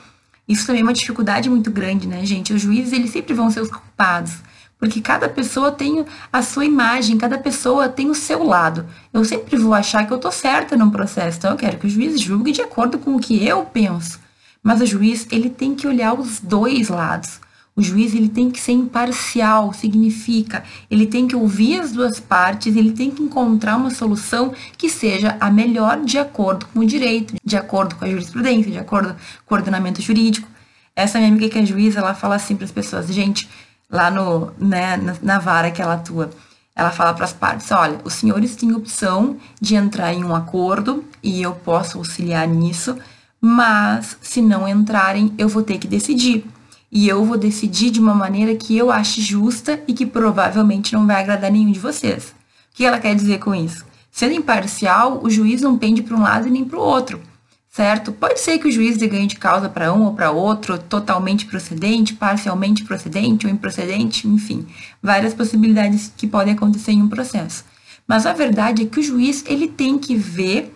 Isso 0.47 0.65
também 0.65 0.81
é 0.81 0.83
uma 0.83 0.93
dificuldade 0.93 1.47
muito 1.47 1.69
grande, 1.69 2.07
né, 2.07 2.25
gente? 2.25 2.51
Os 2.51 2.63
juízes, 2.63 2.91
eles 2.91 3.11
sempre 3.11 3.35
vão 3.35 3.51
ser 3.51 3.61
os 3.61 3.69
culpados. 3.69 4.33
Porque 4.79 4.99
cada 4.99 5.29
pessoa 5.29 5.71
tem 5.71 6.05
a 6.31 6.41
sua 6.41 6.65
imagem, 6.65 7.17
cada 7.17 7.37
pessoa 7.37 7.87
tem 7.87 8.09
o 8.09 8.15
seu 8.15 8.43
lado. 8.43 8.85
Eu 9.13 9.23
sempre 9.23 9.55
vou 9.55 9.73
achar 9.73 10.05
que 10.05 10.11
eu 10.11 10.17
tô 10.17 10.31
certa 10.31 10.75
num 10.75 10.89
processo, 10.89 11.37
então 11.37 11.51
eu 11.51 11.57
quero 11.57 11.77
que 11.77 11.87
o 11.87 11.89
juiz 11.89 12.19
julgue 12.19 12.51
de 12.51 12.61
acordo 12.61 12.97
com 12.97 13.15
o 13.15 13.19
que 13.19 13.45
eu 13.45 13.63
penso. 13.63 14.22
Mas 14.63 14.79
o 14.79 14.85
juiz, 14.85 15.27
ele 15.29 15.49
tem 15.49 15.75
que 15.75 15.85
olhar 15.85 16.13
os 16.13 16.39
dois 16.39 16.87
lados. 16.87 17.41
O 17.75 17.81
juiz 17.81 18.13
ele 18.13 18.29
tem 18.29 18.51
que 18.51 18.61
ser 18.61 18.71
imparcial, 18.71 19.73
significa, 19.73 20.63
ele 20.91 21.07
tem 21.07 21.27
que 21.27 21.35
ouvir 21.35 21.79
as 21.79 21.91
duas 21.91 22.19
partes, 22.19 22.75
ele 22.75 22.91
tem 22.91 23.09
que 23.09 23.23
encontrar 23.23 23.77
uma 23.77 23.89
solução 23.89 24.53
que 24.77 24.87
seja 24.87 25.35
a 25.39 25.49
melhor 25.49 25.99
de 26.01 26.19
acordo 26.19 26.67
com 26.67 26.81
o 26.81 26.85
direito, 26.85 27.33
de 27.43 27.57
acordo 27.57 27.95
com 27.95 28.05
a 28.05 28.09
jurisprudência, 28.09 28.71
de 28.71 28.77
acordo 28.77 29.15
com 29.45 29.55
o 29.55 29.57
ordenamento 29.57 30.03
jurídico. 30.03 30.47
Essa 30.95 31.17
minha 31.17 31.31
amiga 31.31 31.49
que 31.49 31.57
é 31.57 31.65
juíza, 31.65 31.99
ela 31.99 32.13
fala 32.13 32.35
assim 32.35 32.55
para 32.55 32.65
as 32.65 32.71
pessoas, 32.71 33.07
gente, 33.07 33.49
lá 33.89 34.11
no, 34.11 34.51
né, 34.59 34.95
na, 34.97 35.15
na 35.23 35.39
vara 35.39 35.71
que 35.71 35.81
ela 35.81 35.95
atua, 35.95 36.29
ela 36.75 36.91
fala 36.91 37.13
para 37.15 37.25
as 37.25 37.33
partes: 37.33 37.71
olha, 37.71 37.99
os 38.03 38.13
senhores 38.13 38.55
têm 38.55 38.73
opção 38.73 39.37
de 39.59 39.75
entrar 39.75 40.13
em 40.13 40.23
um 40.23 40.35
acordo 40.35 41.03
e 41.23 41.41
eu 41.41 41.53
posso 41.53 41.97
auxiliar 41.97 42.47
nisso, 42.47 42.97
mas 43.45 44.17
se 44.21 44.41
não 44.41 44.65
entrarem, 44.65 45.33
eu 45.37 45.49
vou 45.49 45.63
ter 45.63 45.77
que 45.77 45.85
decidir 45.85 46.45
e 46.89 47.09
eu 47.09 47.25
vou 47.25 47.37
decidir 47.37 47.89
de 47.89 47.99
uma 47.99 48.15
maneira 48.15 48.55
que 48.55 48.77
eu 48.77 48.89
ache 48.89 49.19
justa 49.19 49.83
e 49.85 49.93
que 49.93 50.05
provavelmente 50.05 50.93
não 50.93 51.05
vai 51.05 51.21
agradar 51.21 51.51
nenhum 51.51 51.69
de 51.69 51.77
vocês. 51.77 52.27
O 52.27 52.75
que 52.75 52.85
ela 52.85 53.01
quer 53.01 53.13
dizer 53.13 53.39
com 53.39 53.53
isso? 53.53 53.83
Sendo 54.09 54.33
imparcial, 54.33 55.19
o 55.21 55.29
juiz 55.29 55.61
não 55.61 55.77
pende 55.77 56.01
para 56.01 56.15
um 56.15 56.21
lado 56.21 56.47
e 56.47 56.51
nem 56.51 56.63
para 56.63 56.79
o 56.79 56.81
outro, 56.81 57.19
certo? 57.69 58.13
Pode 58.13 58.39
ser 58.39 58.59
que 58.59 58.69
o 58.69 58.71
juiz 58.71 58.95
dê 58.97 59.09
ganho 59.09 59.27
de 59.27 59.35
causa 59.35 59.67
para 59.67 59.91
um 59.91 60.05
ou 60.05 60.13
para 60.13 60.31
outro, 60.31 60.77
totalmente 60.77 61.45
procedente, 61.45 62.13
parcialmente 62.13 62.85
procedente 62.85 63.45
ou 63.45 63.51
improcedente, 63.51 64.25
enfim, 64.25 64.65
várias 65.01 65.33
possibilidades 65.33 66.13
que 66.15 66.27
podem 66.27 66.53
acontecer 66.53 66.93
em 66.93 67.01
um 67.01 67.09
processo. 67.09 67.65
Mas 68.07 68.25
a 68.25 68.31
verdade 68.31 68.83
é 68.83 68.85
que 68.85 69.01
o 69.01 69.03
juiz 69.03 69.43
ele 69.45 69.67
tem 69.67 69.97
que 69.97 70.15
ver 70.15 70.73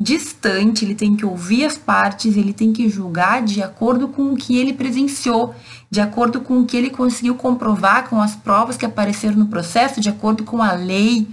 distante, 0.00 0.82
ele 0.82 0.94
tem 0.94 1.14
que 1.14 1.26
ouvir 1.26 1.66
as 1.66 1.76
partes, 1.76 2.34
ele 2.34 2.54
tem 2.54 2.72
que 2.72 2.88
julgar 2.88 3.42
de 3.42 3.62
acordo 3.62 4.08
com 4.08 4.32
o 4.32 4.36
que 4.36 4.56
ele 4.56 4.72
presenciou, 4.72 5.54
de 5.90 6.00
acordo 6.00 6.40
com 6.40 6.60
o 6.60 6.64
que 6.64 6.74
ele 6.74 6.88
conseguiu 6.88 7.34
comprovar 7.34 8.08
com 8.08 8.18
as 8.18 8.34
provas 8.34 8.78
que 8.78 8.86
apareceram 8.86 9.36
no 9.36 9.46
processo, 9.46 10.00
de 10.00 10.08
acordo 10.08 10.42
com 10.42 10.62
a 10.62 10.72
lei. 10.72 11.28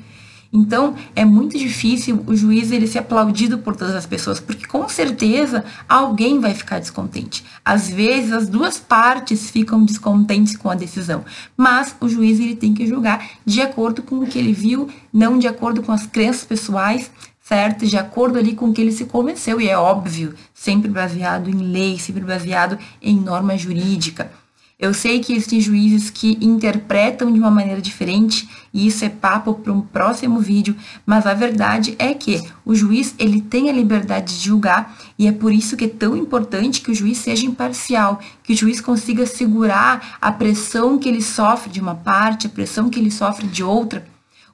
Então, 0.51 0.95
é 1.15 1.23
muito 1.23 1.57
difícil 1.57 2.23
o 2.25 2.35
juiz 2.35 2.71
ele 2.71 2.87
ser 2.87 2.99
aplaudido 2.99 3.57
por 3.59 3.75
todas 3.75 3.95
as 3.95 4.05
pessoas, 4.05 4.39
porque 4.39 4.65
com 4.65 4.87
certeza 4.89 5.63
alguém 5.87 6.39
vai 6.39 6.53
ficar 6.53 6.79
descontente. 6.79 7.45
Às 7.63 7.89
vezes 7.89 8.33
as 8.33 8.49
duas 8.49 8.79
partes 8.79 9.49
ficam 9.49 9.83
descontentes 9.83 10.57
com 10.57 10.69
a 10.69 10.75
decisão, 10.75 11.23
mas 11.55 11.95
o 12.01 12.09
juiz 12.09 12.39
ele 12.39 12.55
tem 12.55 12.73
que 12.73 12.87
julgar 12.87 13.29
de 13.45 13.61
acordo 13.61 14.01
com 14.01 14.19
o 14.19 14.27
que 14.27 14.39
ele 14.39 14.53
viu, 14.53 14.89
não 15.11 15.37
de 15.37 15.47
acordo 15.47 15.81
com 15.81 15.91
as 15.91 16.05
crenças 16.05 16.43
pessoais, 16.43 17.11
certo? 17.47 17.85
De 17.87 17.95
acordo 17.95 18.37
ali 18.37 18.53
com 18.53 18.67
o 18.67 18.73
que 18.73 18.81
ele 18.81 18.91
se 18.91 19.05
convenceu, 19.05 19.61
e 19.61 19.69
é 19.69 19.77
óbvio, 19.77 20.35
sempre 20.53 20.89
baseado 20.89 21.49
em 21.49 21.71
lei, 21.71 21.97
sempre 21.97 22.21
baseado 22.21 22.77
em 23.01 23.15
norma 23.15 23.57
jurídica. 23.57 24.29
Eu 24.77 24.93
sei 24.93 25.21
que 25.21 25.33
existem 25.33 25.59
juízes 25.61 26.09
que 26.09 26.37
interpretam 26.41 27.31
de 27.31 27.39
uma 27.39 27.49
maneira 27.49 27.81
diferente, 27.81 28.47
e 28.73 28.85
isso 28.85 29.05
é 29.05 29.09
papo 29.09 29.53
para 29.53 29.71
um 29.71 29.79
próximo 29.79 30.41
vídeo, 30.41 30.75
mas 31.05 31.25
a 31.25 31.33
verdade 31.33 31.95
é 31.97 32.13
que 32.13 32.43
o 32.65 32.75
juiz 32.75 33.15
ele 33.17 33.41
tem 33.41 33.69
a 33.69 33.73
liberdade 33.73 34.37
de 34.37 34.45
julgar, 34.45 34.97
e 35.17 35.25
é 35.25 35.31
por 35.31 35.53
isso 35.53 35.77
que 35.77 35.85
é 35.85 35.89
tão 35.89 36.17
importante 36.17 36.81
que 36.81 36.91
o 36.91 36.95
juiz 36.95 37.17
seja 37.17 37.45
imparcial, 37.45 38.19
que 38.43 38.51
o 38.51 38.57
juiz 38.57 38.81
consiga 38.81 39.25
segurar 39.25 40.17
a 40.19 40.33
pressão 40.33 40.99
que 40.99 41.07
ele 41.07 41.21
sofre 41.21 41.71
de 41.71 41.79
uma 41.79 41.95
parte, 41.95 42.45
a 42.45 42.49
pressão 42.49 42.89
que 42.89 42.99
ele 42.99 43.09
sofre 43.09 43.47
de 43.47 43.63
outra 43.63 44.05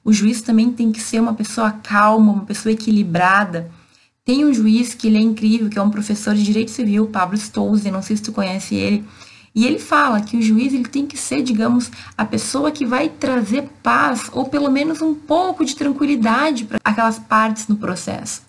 o 0.04 0.12
juiz 0.12 0.42
também 0.42 0.70
tem 0.70 0.92
que 0.92 1.00
ser 1.00 1.18
uma 1.18 1.32
pessoa 1.32 1.72
calma, 1.72 2.32
uma 2.32 2.44
pessoa 2.44 2.72
equilibrada. 2.72 3.70
Tem 4.24 4.44
um 4.44 4.52
juiz 4.52 4.94
que 4.94 5.06
ele 5.06 5.16
é 5.16 5.20
incrível, 5.20 5.70
que 5.70 5.78
é 5.78 5.82
um 5.82 5.90
professor 5.90 6.34
de 6.34 6.42
direito 6.42 6.70
civil, 6.70 7.06
Pablo 7.06 7.36
Stolze, 7.36 7.90
não 7.90 8.02
sei 8.02 8.16
se 8.16 8.22
tu 8.22 8.32
conhece 8.32 8.74
ele. 8.74 9.04
E 9.54 9.66
ele 9.66 9.78
fala 9.78 10.20
que 10.20 10.36
o 10.36 10.42
juiz 10.42 10.74
ele 10.74 10.84
tem 10.84 11.06
que 11.06 11.16
ser, 11.16 11.42
digamos, 11.42 11.90
a 12.18 12.24
pessoa 12.24 12.72
que 12.72 12.84
vai 12.84 13.08
trazer 13.08 13.68
paz 13.82 14.28
ou 14.32 14.46
pelo 14.46 14.70
menos 14.70 15.00
um 15.00 15.14
pouco 15.14 15.64
de 15.64 15.76
tranquilidade 15.76 16.64
para 16.64 16.78
aquelas 16.84 17.18
partes 17.18 17.68
no 17.68 17.76
processo. 17.76 18.42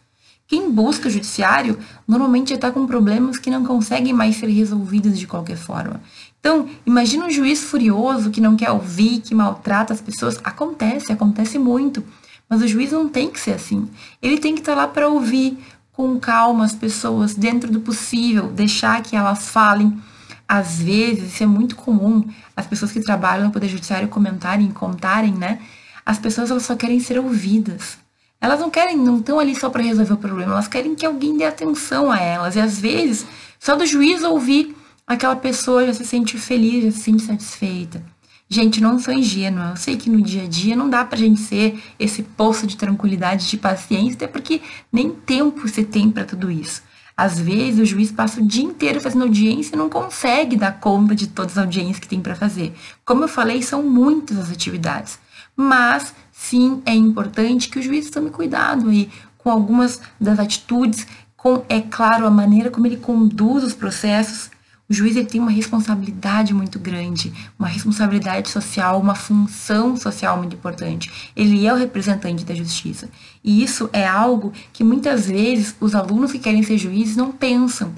Quem 0.47 0.69
busca 0.69 1.07
o 1.07 1.11
judiciário 1.11 1.77
normalmente 2.07 2.53
está 2.53 2.71
com 2.71 2.85
problemas 2.85 3.37
que 3.37 3.49
não 3.49 3.65
conseguem 3.65 4.13
mais 4.13 4.35
ser 4.35 4.47
resolvidos 4.47 5.17
de 5.17 5.25
qualquer 5.25 5.57
forma. 5.57 6.01
Então, 6.45 6.69
imagina 6.85 7.25
um 7.25 7.31
juiz 7.31 7.63
furioso 7.63 8.29
que 8.29 8.39
não 8.39 8.55
quer 8.55 8.69
ouvir, 8.69 9.19
que 9.19 9.33
maltrata 9.33 9.91
as 9.91 9.99
pessoas. 9.99 10.39
Acontece, 10.43 11.11
acontece 11.11 11.57
muito. 11.57 12.03
Mas 12.47 12.61
o 12.61 12.67
juiz 12.67 12.91
não 12.91 13.09
tem 13.09 13.31
que 13.31 13.39
ser 13.39 13.53
assim. 13.53 13.89
Ele 14.21 14.37
tem 14.37 14.53
que 14.53 14.61
estar 14.61 14.75
lá 14.75 14.87
para 14.87 15.07
ouvir 15.07 15.57
com 15.91 16.19
calma 16.19 16.63
as 16.63 16.75
pessoas, 16.75 17.33
dentro 17.33 17.71
do 17.71 17.79
possível, 17.79 18.49
deixar 18.49 19.01
que 19.01 19.15
elas 19.15 19.49
falem. 19.49 19.99
Às 20.47 20.77
vezes, 20.77 21.33
isso 21.33 21.41
é 21.41 21.47
muito 21.47 21.75
comum, 21.75 22.23
as 22.55 22.67
pessoas 22.67 22.91
que 22.91 22.99
trabalham 22.99 23.45
no 23.45 23.51
Poder 23.51 23.67
Judiciário 23.67 24.07
comentarem, 24.07 24.69
contarem, 24.69 25.33
né? 25.33 25.57
As 26.05 26.19
pessoas 26.19 26.51
elas 26.51 26.61
só 26.61 26.75
querem 26.75 26.99
ser 26.99 27.17
ouvidas. 27.17 27.97
Elas 28.39 28.59
não 28.59 28.69
querem, 28.69 28.95
não 28.95 29.17
estão 29.17 29.39
ali 29.39 29.55
só 29.55 29.71
para 29.71 29.81
resolver 29.81 30.13
o 30.13 30.17
problema, 30.17 30.51
elas 30.51 30.67
querem 30.67 30.93
que 30.93 31.07
alguém 31.07 31.35
dê 31.35 31.45
atenção 31.45 32.11
a 32.11 32.19
elas. 32.19 32.55
E 32.55 32.59
às 32.59 32.77
vezes, 32.79 33.25
só 33.59 33.75
do 33.75 33.83
juiz 33.83 34.21
ouvir 34.21 34.74
aquela 35.05 35.35
pessoa 35.35 35.85
já 35.85 35.93
se 35.93 36.05
sente 36.05 36.37
feliz, 36.37 36.83
já 36.85 36.91
se 36.91 36.99
sente 36.99 37.23
satisfeita. 37.23 38.03
Gente, 38.47 38.79
não 38.79 38.99
sou 38.99 39.13
ingênua. 39.13 39.71
Eu 39.71 39.75
sei 39.75 39.97
que 39.97 40.09
no 40.09 40.21
dia 40.21 40.43
a 40.43 40.47
dia 40.47 40.75
não 40.75 40.89
dá 40.89 41.03
pra 41.03 41.17
gente 41.17 41.39
ser 41.39 41.81
esse 41.97 42.21
poço 42.21 42.67
de 42.67 42.77
tranquilidade, 42.77 43.49
de 43.49 43.57
paciência, 43.57 44.15
até 44.15 44.27
porque 44.27 44.61
nem 44.91 45.09
tempo 45.09 45.67
você 45.67 45.83
tem 45.83 46.11
para 46.11 46.25
tudo 46.25 46.51
isso. 46.51 46.83
Às 47.17 47.39
vezes 47.39 47.79
o 47.79 47.85
juiz 47.85 48.11
passa 48.11 48.41
o 48.41 48.45
dia 48.45 48.63
inteiro 48.63 48.99
fazendo 48.99 49.23
audiência 49.23 49.73
e 49.73 49.77
não 49.77 49.89
consegue 49.89 50.57
dar 50.57 50.79
conta 50.79 51.15
de 51.15 51.27
todas 51.27 51.57
as 51.57 51.63
audiências 51.63 51.99
que 51.99 52.07
tem 52.07 52.21
para 52.21 52.35
fazer. 52.35 52.75
Como 53.05 53.23
eu 53.23 53.27
falei, 53.27 53.61
são 53.61 53.81
muitas 53.81 54.37
as 54.37 54.51
atividades. 54.51 55.17
Mas 55.55 56.13
sim, 56.31 56.83
é 56.85 56.93
importante 56.93 57.69
que 57.69 57.79
o 57.79 57.81
juiz 57.81 58.09
tome 58.09 58.29
cuidado 58.29 58.89
aí 58.89 59.09
com 59.37 59.49
algumas 59.49 60.01
das 60.19 60.39
atitudes, 60.39 61.07
com, 61.37 61.63
é 61.69 61.79
claro, 61.79 62.25
a 62.25 62.31
maneira 62.31 62.69
como 62.69 62.85
ele 62.85 62.97
conduz 62.97 63.63
os 63.63 63.73
processos, 63.73 64.49
o 64.87 64.93
juiz 64.93 65.15
ele 65.15 65.25
tem 65.25 65.41
uma 65.41 65.51
responsabilidade 65.51 66.53
muito 66.53 66.77
grande, 66.77 67.33
uma 67.57 67.67
responsabilidade 67.67 68.49
social, 68.49 68.99
uma 68.99 69.15
função 69.15 69.97
social 69.97 70.37
muito 70.37 70.55
importante. 70.55 71.31
Ele 71.35 71.65
é 71.65 71.73
o 71.73 71.77
representante 71.77 72.45
da 72.45 72.53
justiça. 72.53 73.09
E 73.43 73.63
isso 73.63 73.89
é 73.91 74.05
algo 74.05 74.53
que 74.71 74.83
muitas 74.83 75.27
vezes 75.27 75.75
os 75.79 75.95
alunos 75.95 76.31
que 76.31 76.39
querem 76.39 76.61
ser 76.61 76.77
juízes 76.77 77.15
não 77.15 77.31
pensam. 77.31 77.93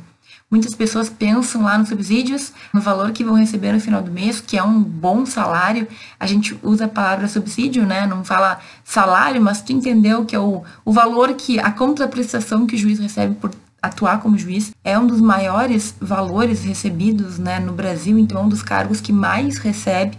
Muitas 0.50 0.74
pessoas 0.74 1.10
pensam 1.10 1.64
lá 1.64 1.78
nos 1.78 1.90
subsídios, 1.90 2.54
no 2.74 2.80
valor 2.80 3.12
que 3.12 3.22
vão 3.22 3.34
receber 3.36 3.74
no 3.74 3.82
final 3.82 4.02
do 4.02 4.10
mês, 4.10 4.40
que 4.40 4.58
é 4.58 4.64
um 4.64 4.82
bom 4.82 5.26
salário. 5.26 5.86
A 6.18 6.26
gente 6.26 6.58
usa 6.64 6.86
a 6.86 6.88
palavra 6.88 7.28
subsídio, 7.28 7.86
né? 7.86 8.08
Não 8.08 8.24
fala 8.24 8.62
salário, 8.82 9.42
mas 9.42 9.62
tu 9.62 9.74
entendeu 9.74 10.24
que 10.24 10.34
é 10.34 10.40
o, 10.40 10.64
o 10.86 10.94
valor 10.94 11.34
que, 11.34 11.60
a 11.60 11.70
contraprestação 11.70 12.66
que 12.66 12.76
o 12.76 12.78
juiz 12.78 12.98
recebe 12.98 13.36
por 13.36 13.52
atuar 13.88 14.20
como 14.20 14.38
juiz 14.38 14.72
é 14.84 14.98
um 14.98 15.08
dos 15.08 15.20
maiores 15.20 15.96
valores 16.00 16.64
recebidos 16.64 17.38
né, 17.38 17.60
no 17.60 17.74
Brasil, 17.74 18.18
então 18.18 18.40
é 18.40 18.44
um 18.44 18.50
dos 18.50 18.62
cargos 18.62 19.02
que 19.02 19.12
mais 19.12 19.58
recebe. 19.58 20.18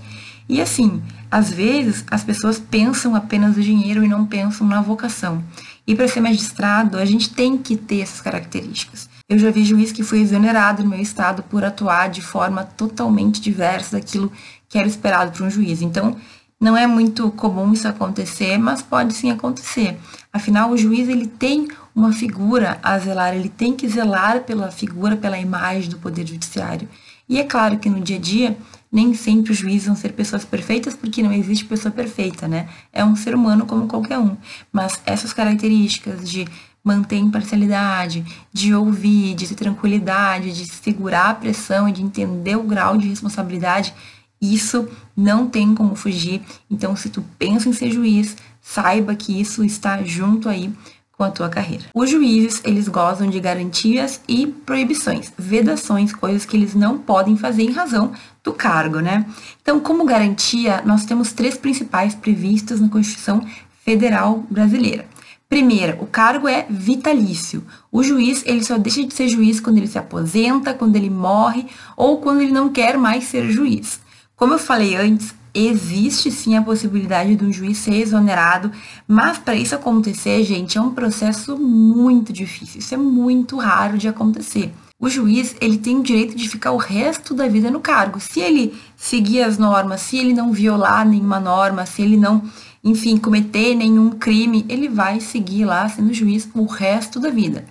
E 0.49 0.61
assim, 0.61 1.03
às 1.31 1.51
vezes 1.51 2.05
as 2.11 2.25
pessoas 2.25 2.59
pensam 2.59 3.15
apenas 3.15 3.57
no 3.57 3.63
dinheiro 3.63 4.03
e 4.03 4.09
não 4.09 4.25
pensam 4.25 4.67
na 4.67 4.81
vocação. 4.81 5.43
E 5.87 5.95
para 5.95 6.09
ser 6.09 6.21
magistrado, 6.21 6.99
a 6.99 7.05
gente 7.05 7.31
tem 7.33 7.57
que 7.57 7.77
ter 7.77 8.01
essas 8.01 8.21
características. 8.21 9.09
Eu 9.29 9.39
já 9.39 9.51
vi 9.51 9.65
juiz 9.65 9.93
que 9.93 10.03
foi 10.03 10.21
exonerado 10.21 10.83
no 10.83 10.91
meu 10.91 11.01
estado 11.01 11.43
por 11.43 11.65
atuar 11.65 12.09
de 12.09 12.21
forma 12.21 12.65
totalmente 12.65 13.41
diversa 13.41 13.99
daquilo 13.99 14.33
que 14.69 14.79
era 14.79 14.87
esperado 14.87 15.33
para 15.33 15.47
um 15.47 15.51
juiz. 15.51 15.81
Então, 15.81 16.17
não 16.61 16.77
é 16.77 16.87
muito 16.87 17.31
comum 17.31 17.73
isso 17.73 17.87
acontecer, 17.87 18.59
mas 18.59 18.83
pode 18.83 19.15
sim 19.15 19.31
acontecer. 19.31 19.99
Afinal, 20.33 20.71
o 20.71 20.77
juiz 20.77 21.09
ele 21.09 21.27
tem 21.27 21.69
uma 21.99 22.13
figura 22.13 22.79
a 22.81 22.97
zelar, 22.97 23.35
ele 23.35 23.49
tem 23.49 23.75
que 23.75 23.89
zelar 23.89 24.45
pela 24.45 24.71
figura, 24.71 25.17
pela 25.17 25.37
imagem 25.37 25.91
do 25.91 25.99
Poder 25.99 26.25
Judiciário. 26.25 26.89
E 27.29 27.41
é 27.41 27.45
claro 27.45 27.77
que 27.77 27.91
no 27.91 28.01
dia 28.01 28.17
a 28.17 28.21
dia, 28.21 28.57
nem 28.91 29.13
sempre 29.15 29.51
os 29.51 29.59
juízes 29.59 29.89
vão 29.89 29.97
ser 29.97 30.13
pessoas 30.13 30.45
perfeitas, 30.45 30.95
porque 30.95 31.25
não 31.25 31.33
existe 31.33 31.65
pessoa 31.65 31.91
perfeita, 31.91 32.47
né? 32.47 32.69
É 32.93 33.05
um 33.05 33.17
ser 33.17 33.35
humano 33.35 33.67
como 33.67 33.89
qualquer 33.89 34.17
um. 34.17 34.37
Mas 34.73 35.01
essas 35.05 35.33
características 35.33 36.31
de 36.31 36.47
manter 36.85 37.17
imparcialidade, 37.17 38.25
de 38.53 38.73
ouvir, 38.73 39.35
de 39.35 39.49
ter 39.49 39.57
tranquilidade, 39.57 40.53
de 40.53 40.67
segurar 40.67 41.31
a 41.31 41.35
pressão 41.35 41.89
e 41.89 41.93
de 41.93 42.01
entender 42.01 42.55
o 42.57 42.63
grau 42.63 42.97
de 42.97 43.09
responsabilidade, 43.09 43.93
isso 44.41 44.89
não 45.17 45.49
tem 45.49 45.75
como 45.75 45.97
fugir. 45.97 46.43
Então, 46.71 46.95
se 46.95 47.11
tu 47.11 47.25
pensa 47.37 47.69
em 47.69 47.73
ser 47.73 47.91
juiz, 47.91 48.37
saiba 48.61 49.17
que 49.17 49.41
isso 49.41 49.65
está 49.65 50.01
junto 50.05 50.49
aí 50.49 50.73
com 51.19 51.25
a 51.25 51.31
tua 51.31 51.49
carreira. 51.49 51.85
Os 51.93 52.09
juízes, 52.09 52.63
eles 52.65 52.87
gozam 52.87 53.29
de 53.29 53.41
garantias 53.41 54.21
e 54.29 54.47
proibições, 54.47 55.33
vedações, 55.37 56.13
coisas 56.13 56.47
que 56.47 56.57
eles 56.57 56.77
não 56.77 56.97
podem 56.97 57.37
fazer 57.37 57.65
em 57.65 57.73
razão 57.73 58.13
do 58.45 58.53
cargo, 58.53 59.01
né? 59.01 59.27
Então, 59.61 59.81
como 59.81 60.05
garantia, 60.05 60.81
nós 60.87 61.05
temos 61.05 61.33
três 61.33 61.59
principais 61.59 62.15
previstas 62.15 62.81
na 62.81 62.89
Constituição 62.89 63.45
Federal 63.85 64.45
Brasileira. 64.49 65.07
Primeira, 65.49 65.99
o 66.01 66.07
cargo 66.07 66.47
é 66.47 66.67
vitalício. 66.71 67.65
O 67.91 68.03
juiz, 68.03 68.45
ele 68.47 68.63
só 68.63 68.79
deixa 68.79 69.03
de 69.03 69.13
ser 69.13 69.27
juiz 69.29 69.59
quando 69.59 69.79
ele 69.79 69.89
se 69.89 69.99
aposenta, 69.99 70.75
quando 70.75 70.95
ele 70.95 71.11
morre 71.11 71.67
ou 71.97 72.19
quando 72.19 72.43
ele 72.43 72.53
não 72.53 72.69
quer 72.69 72.97
mais 72.97 73.25
ser 73.25 73.51
juiz. 73.51 73.99
Como 74.37 74.55
eu 74.55 74.59
falei 74.59 74.95
antes, 74.95 75.35
existe 75.55 76.31
sim 76.31 76.57
a 76.57 76.63
possibilidade 76.63 77.37
de 77.37 77.45
um 77.45 77.53
juiz 77.53 77.79
ser 77.79 77.95
exonerado, 77.95 78.71
mas 79.07 79.39
para 79.39 79.55
isso 79.55 79.75
acontecer, 79.75 80.43
gente, 80.45 80.79
é 80.79 80.81
um 80.81 80.91
processo 80.91 81.57
muito 81.57 82.33
difícil. 82.33 82.81
Isso 82.81 82.95
é 82.95 82.99
muito 82.99 83.57
raro 83.57 83.99
de 83.99 84.09
acontecer. 84.09 84.73
O 85.01 85.09
juiz, 85.09 85.55
ele 85.61 85.79
tem 85.79 85.99
o 85.99 86.03
direito 86.03 86.37
de 86.37 86.49
ficar 86.49 86.73
o 86.73 86.77
resto 86.77 87.33
da 87.33 87.47
vida 87.47 87.71
no 87.71 87.81
cargo. 87.81 88.19
Se 88.19 88.41
ele 88.41 88.75
seguir 88.97 89.43
as 89.43 89.57
normas, 89.57 90.01
se 90.01 90.19
ele 90.19 90.35
não 90.35 90.53
violar 90.53 91.07
nenhuma 91.07 91.39
norma, 91.39 91.87
se 91.87 92.03
ele 92.03 92.17
não 92.17 92.43
enfim, 92.83 93.17
cometer 93.17 93.75
nenhum 93.75 94.11
crime, 94.11 94.65
ele 94.69 94.89
vai 94.89 95.21
seguir 95.21 95.65
lá 95.65 95.89
sendo 95.89 96.15
juiz 96.15 96.49
o 96.55 96.65
resto 96.65 97.19
da 97.19 97.31
vida. 97.31 97.65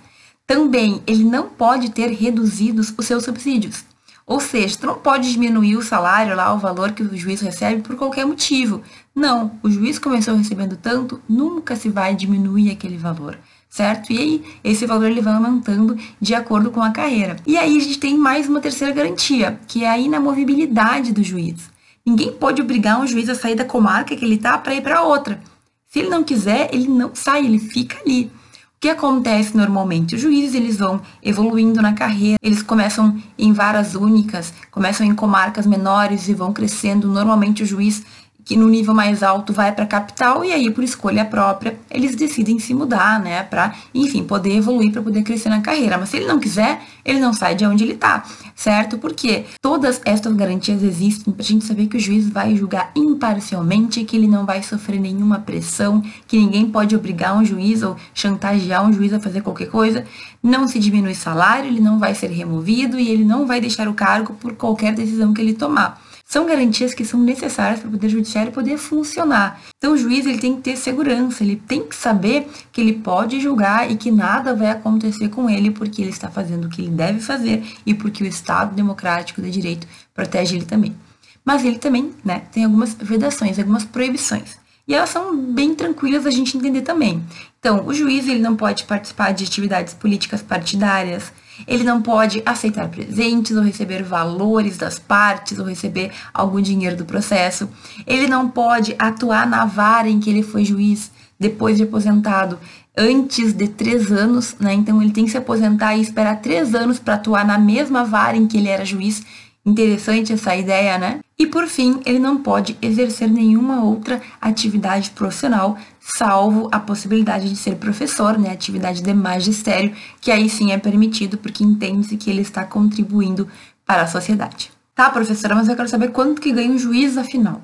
Também, 0.46 1.02
ele 1.06 1.24
não 1.24 1.48
pode 1.48 1.90
ter 1.90 2.08
reduzidos 2.10 2.92
os 2.96 3.06
seus 3.06 3.24
subsídios. 3.24 3.84
Ou 4.28 4.38
seja, 4.40 4.76
tu 4.78 4.86
não 4.86 4.96
pode 4.96 5.32
diminuir 5.32 5.78
o 5.78 5.82
salário 5.82 6.36
lá, 6.36 6.52
o 6.52 6.58
valor 6.58 6.92
que 6.92 7.02
o 7.02 7.16
juiz 7.16 7.40
recebe 7.40 7.80
por 7.80 7.96
qualquer 7.96 8.26
motivo. 8.26 8.82
Não, 9.14 9.52
o 9.62 9.70
juiz 9.70 9.98
começou 9.98 10.36
recebendo 10.36 10.76
tanto, 10.76 11.18
nunca 11.26 11.74
se 11.74 11.88
vai 11.88 12.14
diminuir 12.14 12.70
aquele 12.70 12.98
valor, 12.98 13.38
certo? 13.70 14.12
E 14.12 14.18
aí, 14.18 14.44
esse 14.62 14.84
valor 14.84 15.10
ele 15.10 15.22
vai 15.22 15.32
aumentando 15.32 15.96
de 16.20 16.34
acordo 16.34 16.70
com 16.70 16.82
a 16.82 16.90
carreira. 16.90 17.36
E 17.46 17.56
aí 17.56 17.74
a 17.74 17.80
gente 17.80 17.98
tem 17.98 18.18
mais 18.18 18.46
uma 18.46 18.60
terceira 18.60 18.92
garantia, 18.92 19.58
que 19.66 19.82
é 19.82 19.88
a 19.88 19.98
inamovibilidade 19.98 21.10
do 21.10 21.22
juiz. 21.22 21.70
Ninguém 22.04 22.30
pode 22.30 22.60
obrigar 22.60 23.00
um 23.00 23.06
juiz 23.06 23.30
a 23.30 23.34
sair 23.34 23.54
da 23.54 23.64
comarca 23.64 24.14
que 24.14 24.24
ele 24.26 24.34
está 24.34 24.58
para 24.58 24.74
ir 24.74 24.82
para 24.82 25.02
outra. 25.02 25.40
Se 25.88 26.00
ele 26.00 26.10
não 26.10 26.22
quiser, 26.22 26.68
ele 26.70 26.86
não 26.86 27.14
sai, 27.14 27.46
ele 27.46 27.58
fica 27.58 27.98
ali. 28.00 28.30
O 28.78 28.80
que 28.80 28.90
acontece 28.90 29.56
normalmente? 29.56 30.14
Os 30.14 30.20
juízes 30.20 30.54
eles 30.54 30.76
vão 30.76 31.00
evoluindo 31.20 31.82
na 31.82 31.94
carreira, 31.94 32.38
eles 32.40 32.62
começam 32.62 33.20
em 33.36 33.52
varas 33.52 33.96
únicas, 33.96 34.54
começam 34.70 35.04
em 35.04 35.16
comarcas 35.16 35.66
menores 35.66 36.28
e 36.28 36.32
vão 36.32 36.52
crescendo. 36.52 37.08
Normalmente 37.08 37.64
o 37.64 37.66
juiz 37.66 38.04
que 38.48 38.56
no 38.56 38.66
nível 38.66 38.94
mais 38.94 39.22
alto 39.22 39.52
vai 39.52 39.72
para 39.72 39.84
a 39.84 39.86
capital 39.86 40.42
e 40.42 40.50
aí 40.50 40.70
por 40.70 40.82
escolha 40.82 41.22
própria 41.22 41.78
eles 41.90 42.16
decidem 42.16 42.58
se 42.58 42.72
mudar, 42.72 43.20
né, 43.20 43.42
para, 43.42 43.74
enfim, 43.94 44.24
poder 44.24 44.56
evoluir, 44.56 44.90
para 44.90 45.02
poder 45.02 45.22
crescer 45.22 45.50
na 45.50 45.60
carreira. 45.60 45.98
Mas 45.98 46.08
se 46.08 46.16
ele 46.16 46.26
não 46.26 46.40
quiser, 46.40 46.80
ele 47.04 47.20
não 47.20 47.34
sai 47.34 47.54
de 47.54 47.66
onde 47.66 47.84
ele 47.84 47.92
está, 47.92 48.24
certo? 48.56 48.96
Porque 48.96 49.44
todas 49.60 50.00
estas 50.02 50.32
garantias 50.32 50.82
existem 50.82 51.30
para 51.30 51.42
a 51.42 51.44
gente 51.44 51.66
saber 51.66 51.88
que 51.88 51.98
o 51.98 52.00
juiz 52.00 52.26
vai 52.26 52.56
julgar 52.56 52.90
imparcialmente, 52.96 54.02
que 54.02 54.16
ele 54.16 54.26
não 54.26 54.46
vai 54.46 54.62
sofrer 54.62 54.98
nenhuma 54.98 55.40
pressão, 55.40 56.02
que 56.26 56.38
ninguém 56.38 56.70
pode 56.70 56.96
obrigar 56.96 57.36
um 57.36 57.44
juiz 57.44 57.82
ou 57.82 57.98
chantagear 58.14 58.82
um 58.82 58.90
juiz 58.94 59.12
a 59.12 59.20
fazer 59.20 59.42
qualquer 59.42 59.68
coisa. 59.68 60.06
Não 60.42 60.66
se 60.66 60.78
diminui 60.78 61.14
salário, 61.14 61.66
ele 61.66 61.80
não 61.80 61.98
vai 61.98 62.14
ser 62.14 62.28
removido 62.28 62.98
e 62.98 63.10
ele 63.10 63.26
não 63.26 63.46
vai 63.46 63.60
deixar 63.60 63.88
o 63.88 63.92
cargo 63.92 64.32
por 64.40 64.54
qualquer 64.54 64.94
decisão 64.94 65.34
que 65.34 65.42
ele 65.42 65.52
tomar 65.52 66.07
são 66.28 66.44
garantias 66.44 66.92
que 66.92 67.06
são 67.06 67.18
necessárias 67.18 67.80
para 67.80 67.88
o 67.88 67.92
Poder 67.92 68.10
Judiciário 68.10 68.52
poder 68.52 68.76
funcionar. 68.76 69.62
Então, 69.78 69.94
o 69.94 69.96
juiz 69.96 70.26
ele 70.26 70.36
tem 70.36 70.56
que 70.56 70.60
ter 70.60 70.76
segurança, 70.76 71.42
ele 71.42 71.56
tem 71.56 71.82
que 71.82 71.96
saber 71.96 72.46
que 72.70 72.82
ele 72.82 72.92
pode 72.92 73.40
julgar 73.40 73.90
e 73.90 73.96
que 73.96 74.10
nada 74.10 74.54
vai 74.54 74.70
acontecer 74.70 75.30
com 75.30 75.48
ele 75.48 75.70
porque 75.70 76.02
ele 76.02 76.10
está 76.10 76.30
fazendo 76.30 76.66
o 76.66 76.68
que 76.68 76.82
ele 76.82 76.90
deve 76.90 77.20
fazer 77.20 77.64
e 77.86 77.94
porque 77.94 78.22
o 78.22 78.26
Estado 78.26 78.74
Democrático 78.74 79.40
de 79.40 79.50
Direito 79.50 79.86
protege 80.12 80.56
ele 80.56 80.66
também. 80.66 80.94
Mas 81.42 81.64
ele 81.64 81.78
também 81.78 82.12
né, 82.22 82.42
tem 82.52 82.66
algumas 82.66 82.92
vedações, 82.92 83.58
algumas 83.58 83.86
proibições. 83.86 84.58
E 84.86 84.94
elas 84.94 85.08
são 85.08 85.34
bem 85.34 85.74
tranquilas 85.74 86.26
a 86.26 86.30
gente 86.30 86.58
entender 86.58 86.82
também. 86.82 87.24
Então, 87.58 87.86
o 87.86 87.94
juiz 87.94 88.28
ele 88.28 88.40
não 88.40 88.54
pode 88.54 88.84
participar 88.84 89.32
de 89.32 89.44
atividades 89.44 89.94
políticas 89.94 90.42
partidárias, 90.42 91.32
ele 91.66 91.84
não 91.84 92.00
pode 92.00 92.42
aceitar 92.44 92.88
presentes 92.88 93.56
ou 93.56 93.62
receber 93.62 94.02
valores 94.02 94.76
das 94.76 94.98
partes 94.98 95.58
ou 95.58 95.64
receber 95.64 96.10
algum 96.32 96.60
dinheiro 96.60 96.96
do 96.96 97.04
processo. 97.04 97.68
Ele 98.06 98.26
não 98.26 98.48
pode 98.48 98.94
atuar 98.98 99.46
na 99.46 99.64
vara 99.64 100.08
em 100.08 100.20
que 100.20 100.30
ele 100.30 100.42
foi 100.42 100.64
juiz 100.64 101.10
depois 101.38 101.76
de 101.76 101.84
aposentado 101.84 102.58
antes 102.96 103.52
de 103.52 103.68
três 103.68 104.10
anos, 104.10 104.56
né? 104.58 104.74
Então 104.74 105.00
ele 105.00 105.12
tem 105.12 105.24
que 105.24 105.30
se 105.30 105.36
aposentar 105.36 105.96
e 105.96 106.00
esperar 106.00 106.40
três 106.40 106.74
anos 106.74 106.98
para 106.98 107.14
atuar 107.14 107.46
na 107.46 107.56
mesma 107.56 108.04
vara 108.04 108.36
em 108.36 108.46
que 108.46 108.58
ele 108.58 108.68
era 108.68 108.84
juiz 108.84 109.22
Interessante 109.64 110.32
essa 110.32 110.56
ideia, 110.56 110.96
né? 110.96 111.20
E 111.38 111.46
por 111.46 111.66
fim, 111.66 112.00
ele 112.04 112.18
não 112.18 112.38
pode 112.38 112.76
exercer 112.80 113.30
nenhuma 113.30 113.84
outra 113.84 114.20
atividade 114.40 115.10
profissional, 115.10 115.76
salvo 116.00 116.68
a 116.72 116.80
possibilidade 116.80 117.48
de 117.48 117.56
ser 117.56 117.76
professor, 117.76 118.38
né? 118.38 118.50
Atividade 118.50 119.02
de 119.02 119.14
magistério, 119.14 119.94
que 120.20 120.30
aí 120.30 120.48
sim 120.48 120.72
é 120.72 120.78
permitido, 120.78 121.38
porque 121.38 121.62
entende-se 121.62 122.16
que 122.16 122.30
ele 122.30 122.40
está 122.40 122.64
contribuindo 122.64 123.46
para 123.86 124.02
a 124.02 124.06
sociedade. 124.06 124.72
Tá, 124.94 125.10
professora, 125.10 125.54
mas 125.54 125.68
eu 125.68 125.76
quero 125.76 125.88
saber 125.88 126.08
quanto 126.10 126.40
que 126.40 126.52
ganha 126.52 126.72
um 126.72 126.78
juiz 126.78 127.16
afinal. 127.16 127.62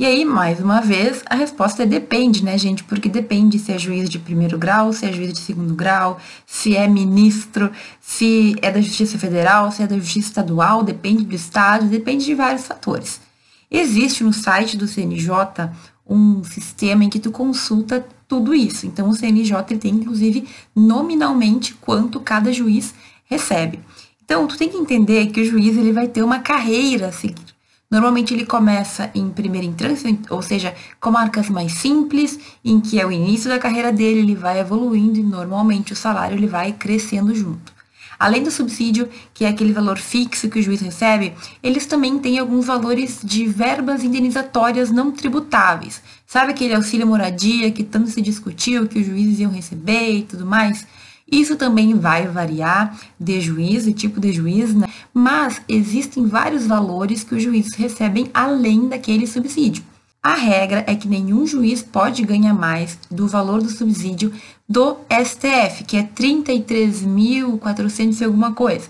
E 0.00 0.06
aí, 0.06 0.24
mais 0.24 0.60
uma 0.60 0.80
vez, 0.80 1.24
a 1.28 1.34
resposta 1.34 1.82
é 1.82 1.86
depende, 1.86 2.44
né, 2.44 2.56
gente? 2.56 2.84
Porque 2.84 3.08
depende 3.08 3.58
se 3.58 3.72
é 3.72 3.76
juiz 3.76 4.08
de 4.08 4.16
primeiro 4.16 4.56
grau, 4.56 4.92
se 4.92 5.04
é 5.04 5.12
juiz 5.12 5.32
de 5.32 5.40
segundo 5.40 5.74
grau, 5.74 6.20
se 6.46 6.76
é 6.76 6.86
ministro, 6.86 7.68
se 8.00 8.54
é 8.62 8.70
da 8.70 8.80
Justiça 8.80 9.18
Federal, 9.18 9.72
se 9.72 9.82
é 9.82 9.88
da 9.88 9.96
Justiça 9.96 10.28
Estadual, 10.28 10.84
depende 10.84 11.24
do 11.24 11.34
estado, 11.34 11.86
depende 11.86 12.24
de 12.24 12.32
vários 12.36 12.64
fatores. 12.64 13.20
Existe 13.68 14.22
no 14.22 14.32
site 14.32 14.76
do 14.76 14.86
CNJ 14.86 15.68
um 16.08 16.44
sistema 16.44 17.02
em 17.02 17.10
que 17.10 17.18
tu 17.18 17.32
consulta 17.32 18.06
tudo 18.28 18.54
isso. 18.54 18.86
Então, 18.86 19.08
o 19.08 19.16
CNJ 19.16 19.76
tem, 19.80 19.94
inclusive, 19.94 20.46
nominalmente 20.76 21.74
quanto 21.74 22.20
cada 22.20 22.52
juiz 22.52 22.94
recebe. 23.24 23.80
Então, 24.24 24.46
tu 24.46 24.56
tem 24.56 24.68
que 24.68 24.76
entender 24.76 25.26
que 25.26 25.40
o 25.40 25.44
juiz 25.44 25.76
ele 25.76 25.92
vai 25.92 26.06
ter 26.06 26.22
uma 26.22 26.38
carreira 26.38 27.08
a 27.08 27.12
seguir. 27.12 27.57
Normalmente 27.90 28.34
ele 28.34 28.44
começa 28.44 29.10
em 29.14 29.30
primeira 29.30 29.66
instância, 29.66 30.18
ou 30.28 30.42
seja, 30.42 30.74
com 31.00 31.10
marcas 31.10 31.48
mais 31.48 31.72
simples, 31.72 32.38
em 32.62 32.80
que 32.80 33.00
é 33.00 33.06
o 33.06 33.10
início 33.10 33.48
da 33.48 33.58
carreira 33.58 33.90
dele, 33.90 34.20
ele 34.20 34.34
vai 34.34 34.60
evoluindo 34.60 35.18
e 35.18 35.22
normalmente 35.22 35.94
o 35.94 35.96
salário 35.96 36.36
ele 36.36 36.46
vai 36.46 36.72
crescendo 36.72 37.34
junto. 37.34 37.72
Além 38.18 38.42
do 38.42 38.50
subsídio, 38.50 39.08
que 39.32 39.44
é 39.44 39.48
aquele 39.48 39.72
valor 39.72 39.96
fixo 39.96 40.50
que 40.50 40.58
o 40.58 40.62
juiz 40.62 40.82
recebe, 40.82 41.32
eles 41.62 41.86
também 41.86 42.18
têm 42.18 42.38
alguns 42.38 42.66
valores 42.66 43.20
de 43.22 43.46
verbas 43.46 44.04
indenizatórias 44.04 44.90
não 44.90 45.10
tributáveis. 45.10 46.02
Sabe 46.26 46.50
aquele 46.50 46.74
auxílio 46.74 47.06
moradia 47.06 47.70
que 47.70 47.84
tanto 47.84 48.10
se 48.10 48.20
discutiu 48.20 48.86
que 48.86 48.98
os 48.98 49.06
juízes 49.06 49.38
iam 49.38 49.52
receber 49.52 50.10
e 50.10 50.22
tudo 50.24 50.44
mais? 50.44 50.84
Isso 51.30 51.56
também 51.56 51.94
vai 51.94 52.26
variar 52.26 52.98
de 53.20 53.38
juiz 53.40 53.86
e 53.86 53.92
tipo 53.92 54.18
de 54.18 54.32
juiz, 54.32 54.74
né? 54.74 54.88
mas 55.12 55.60
existem 55.68 56.26
vários 56.26 56.66
valores 56.66 57.22
que 57.22 57.34
os 57.34 57.42
juízes 57.42 57.74
recebem 57.74 58.30
além 58.32 58.88
daquele 58.88 59.26
subsídio. 59.26 59.84
A 60.22 60.32
regra 60.34 60.84
é 60.86 60.94
que 60.94 61.06
nenhum 61.06 61.46
juiz 61.46 61.82
pode 61.82 62.22
ganhar 62.22 62.54
mais 62.54 62.98
do 63.10 63.28
valor 63.28 63.60
do 63.62 63.68
subsídio 63.68 64.32
do 64.68 64.96
STF, 65.10 65.84
que 65.84 65.96
é 65.96 66.02
33.400 66.02 68.20
e 68.20 68.24
alguma 68.24 68.52
coisa, 68.52 68.88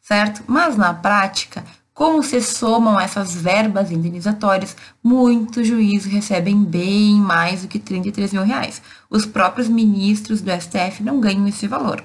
certo? 0.00 0.42
Mas 0.46 0.76
na 0.76 0.94
prática, 0.94 1.64
como 2.00 2.22
se 2.22 2.40
somam 2.40 2.98
essas 2.98 3.34
verbas 3.34 3.90
indenizatórias, 3.90 4.74
muitos 5.04 5.68
juízes 5.68 6.10
recebem 6.10 6.64
bem 6.64 7.16
mais 7.16 7.60
do 7.60 7.68
que 7.68 7.78
33 7.78 8.32
mil 8.32 8.42
reais. 8.42 8.80
Os 9.10 9.26
próprios 9.26 9.68
ministros 9.68 10.40
do 10.40 10.50
STF 10.50 11.02
não 11.02 11.20
ganham 11.20 11.46
esse 11.46 11.66
valor. 11.66 12.02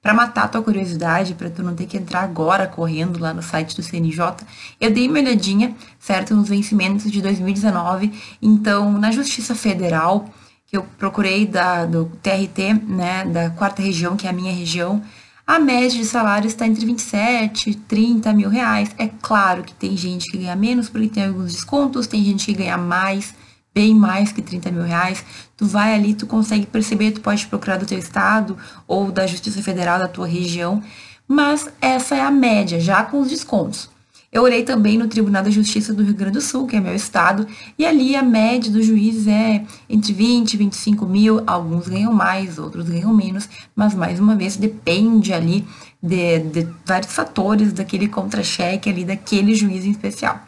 Para 0.00 0.14
matar 0.14 0.50
tua 0.50 0.62
curiosidade, 0.62 1.34
para 1.34 1.50
tu 1.50 1.62
não 1.62 1.74
ter 1.74 1.84
que 1.84 1.98
entrar 1.98 2.22
agora 2.22 2.66
correndo 2.66 3.20
lá 3.20 3.34
no 3.34 3.42
site 3.42 3.76
do 3.76 3.82
CNJ, 3.82 4.46
eu 4.80 4.90
dei 4.90 5.06
uma 5.06 5.18
olhadinha, 5.18 5.74
certo, 5.98 6.34
nos 6.34 6.48
vencimentos 6.48 7.12
de 7.12 7.20
2019. 7.20 8.14
Então, 8.40 8.92
na 8.92 9.10
Justiça 9.12 9.54
Federal, 9.54 10.26
que 10.66 10.74
eu 10.74 10.86
procurei 10.96 11.44
da, 11.44 11.84
do 11.84 12.10
TRT, 12.22 12.80
né, 12.86 13.26
da 13.26 13.50
quarta 13.50 13.82
região, 13.82 14.16
que 14.16 14.26
é 14.26 14.30
a 14.30 14.32
minha 14.32 14.54
região, 14.54 15.02
a 15.46 15.58
média 15.58 15.90
de 15.90 16.06
salário 16.06 16.46
está 16.46 16.66
entre 16.66 16.86
27 16.86 17.70
e 17.70 17.74
30 17.74 18.32
mil 18.32 18.48
reais. 18.48 18.90
É 18.96 19.08
claro 19.20 19.62
que 19.62 19.74
tem 19.74 19.94
gente 19.96 20.30
que 20.30 20.38
ganha 20.38 20.56
menos 20.56 20.88
porque 20.88 21.08
tem 21.08 21.26
alguns 21.26 21.52
descontos, 21.52 22.06
tem 22.06 22.24
gente 22.24 22.46
que 22.46 22.54
ganha 22.54 22.78
mais, 22.78 23.34
bem 23.74 23.94
mais 23.94 24.32
que 24.32 24.40
30 24.40 24.70
mil 24.70 24.82
reais. 24.82 25.22
Tu 25.54 25.66
vai 25.66 25.94
ali, 25.94 26.14
tu 26.14 26.26
consegue 26.26 26.64
perceber, 26.64 27.10
tu 27.10 27.20
pode 27.20 27.46
procurar 27.46 27.76
do 27.76 27.84
teu 27.84 27.98
estado 27.98 28.56
ou 28.86 29.12
da 29.12 29.26
Justiça 29.26 29.62
Federal 29.62 29.98
da 29.98 30.08
tua 30.08 30.26
região. 30.26 30.82
Mas 31.28 31.68
essa 31.80 32.14
é 32.14 32.22
a 32.22 32.30
média, 32.30 32.80
já 32.80 33.02
com 33.02 33.20
os 33.20 33.28
descontos. 33.28 33.90
Eu 34.34 34.42
olhei 34.42 34.64
também 34.64 34.98
no 34.98 35.06
Tribunal 35.06 35.44
da 35.44 35.48
Justiça 35.48 35.94
do 35.94 36.02
Rio 36.02 36.12
Grande 36.12 36.32
do 36.32 36.40
Sul, 36.40 36.66
que 36.66 36.74
é 36.74 36.80
meu 36.80 36.92
estado, 36.92 37.46
e 37.78 37.86
ali 37.86 38.16
a 38.16 38.22
média 38.22 38.68
dos 38.68 38.84
juízes 38.84 39.28
é 39.28 39.64
entre 39.88 40.12
20 40.12 40.54
e 40.54 40.56
25 40.56 41.06
mil, 41.06 41.40
alguns 41.46 41.86
ganham 41.86 42.12
mais, 42.12 42.58
outros 42.58 42.88
ganham 42.88 43.14
menos, 43.14 43.48
mas 43.76 43.94
mais 43.94 44.18
uma 44.18 44.34
vez 44.34 44.56
depende 44.56 45.32
ali 45.32 45.64
de, 46.02 46.40
de 46.40 46.68
vários 46.84 47.12
fatores 47.12 47.72
daquele 47.72 48.08
contra-cheque 48.08 48.90
ali, 48.90 49.04
daquele 49.04 49.54
juiz 49.54 49.84
em 49.84 49.92
especial. 49.92 50.40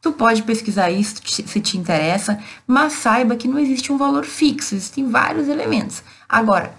Tu 0.00 0.12
pode 0.12 0.44
pesquisar 0.44 0.92
isso 0.92 1.16
se 1.24 1.60
te 1.60 1.76
interessa, 1.76 2.38
mas 2.64 2.92
saiba 2.92 3.34
que 3.34 3.48
não 3.48 3.58
existe 3.58 3.92
um 3.92 3.98
valor 3.98 4.24
fixo, 4.24 4.76
existem 4.76 5.08
vários 5.08 5.48
elementos. 5.48 6.04
Agora, 6.28 6.72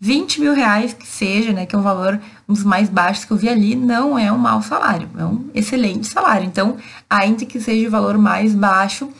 20 0.00 0.40
mil 0.40 0.54
reais 0.54 0.94
que 0.94 1.06
seja, 1.06 1.52
né, 1.52 1.66
que 1.66 1.76
é 1.76 1.78
um 1.78 1.82
valor 1.82 2.18
um 2.48 2.54
dos 2.54 2.64
mais 2.64 2.88
baixos 2.88 3.26
que 3.26 3.32
eu 3.32 3.36
vi 3.36 3.50
ali, 3.50 3.76
não 3.76 4.18
é 4.18 4.32
um 4.32 4.38
mau 4.38 4.62
salário, 4.62 5.08
é 5.16 5.24
um 5.24 5.50
excelente 5.54 6.06
salário. 6.06 6.46
Então, 6.46 6.78
ainda 7.08 7.44
que 7.44 7.60
seja 7.60 7.86
o 7.86 7.90
valor 7.90 8.16
mais 8.16 8.54
baixo, 8.54 9.10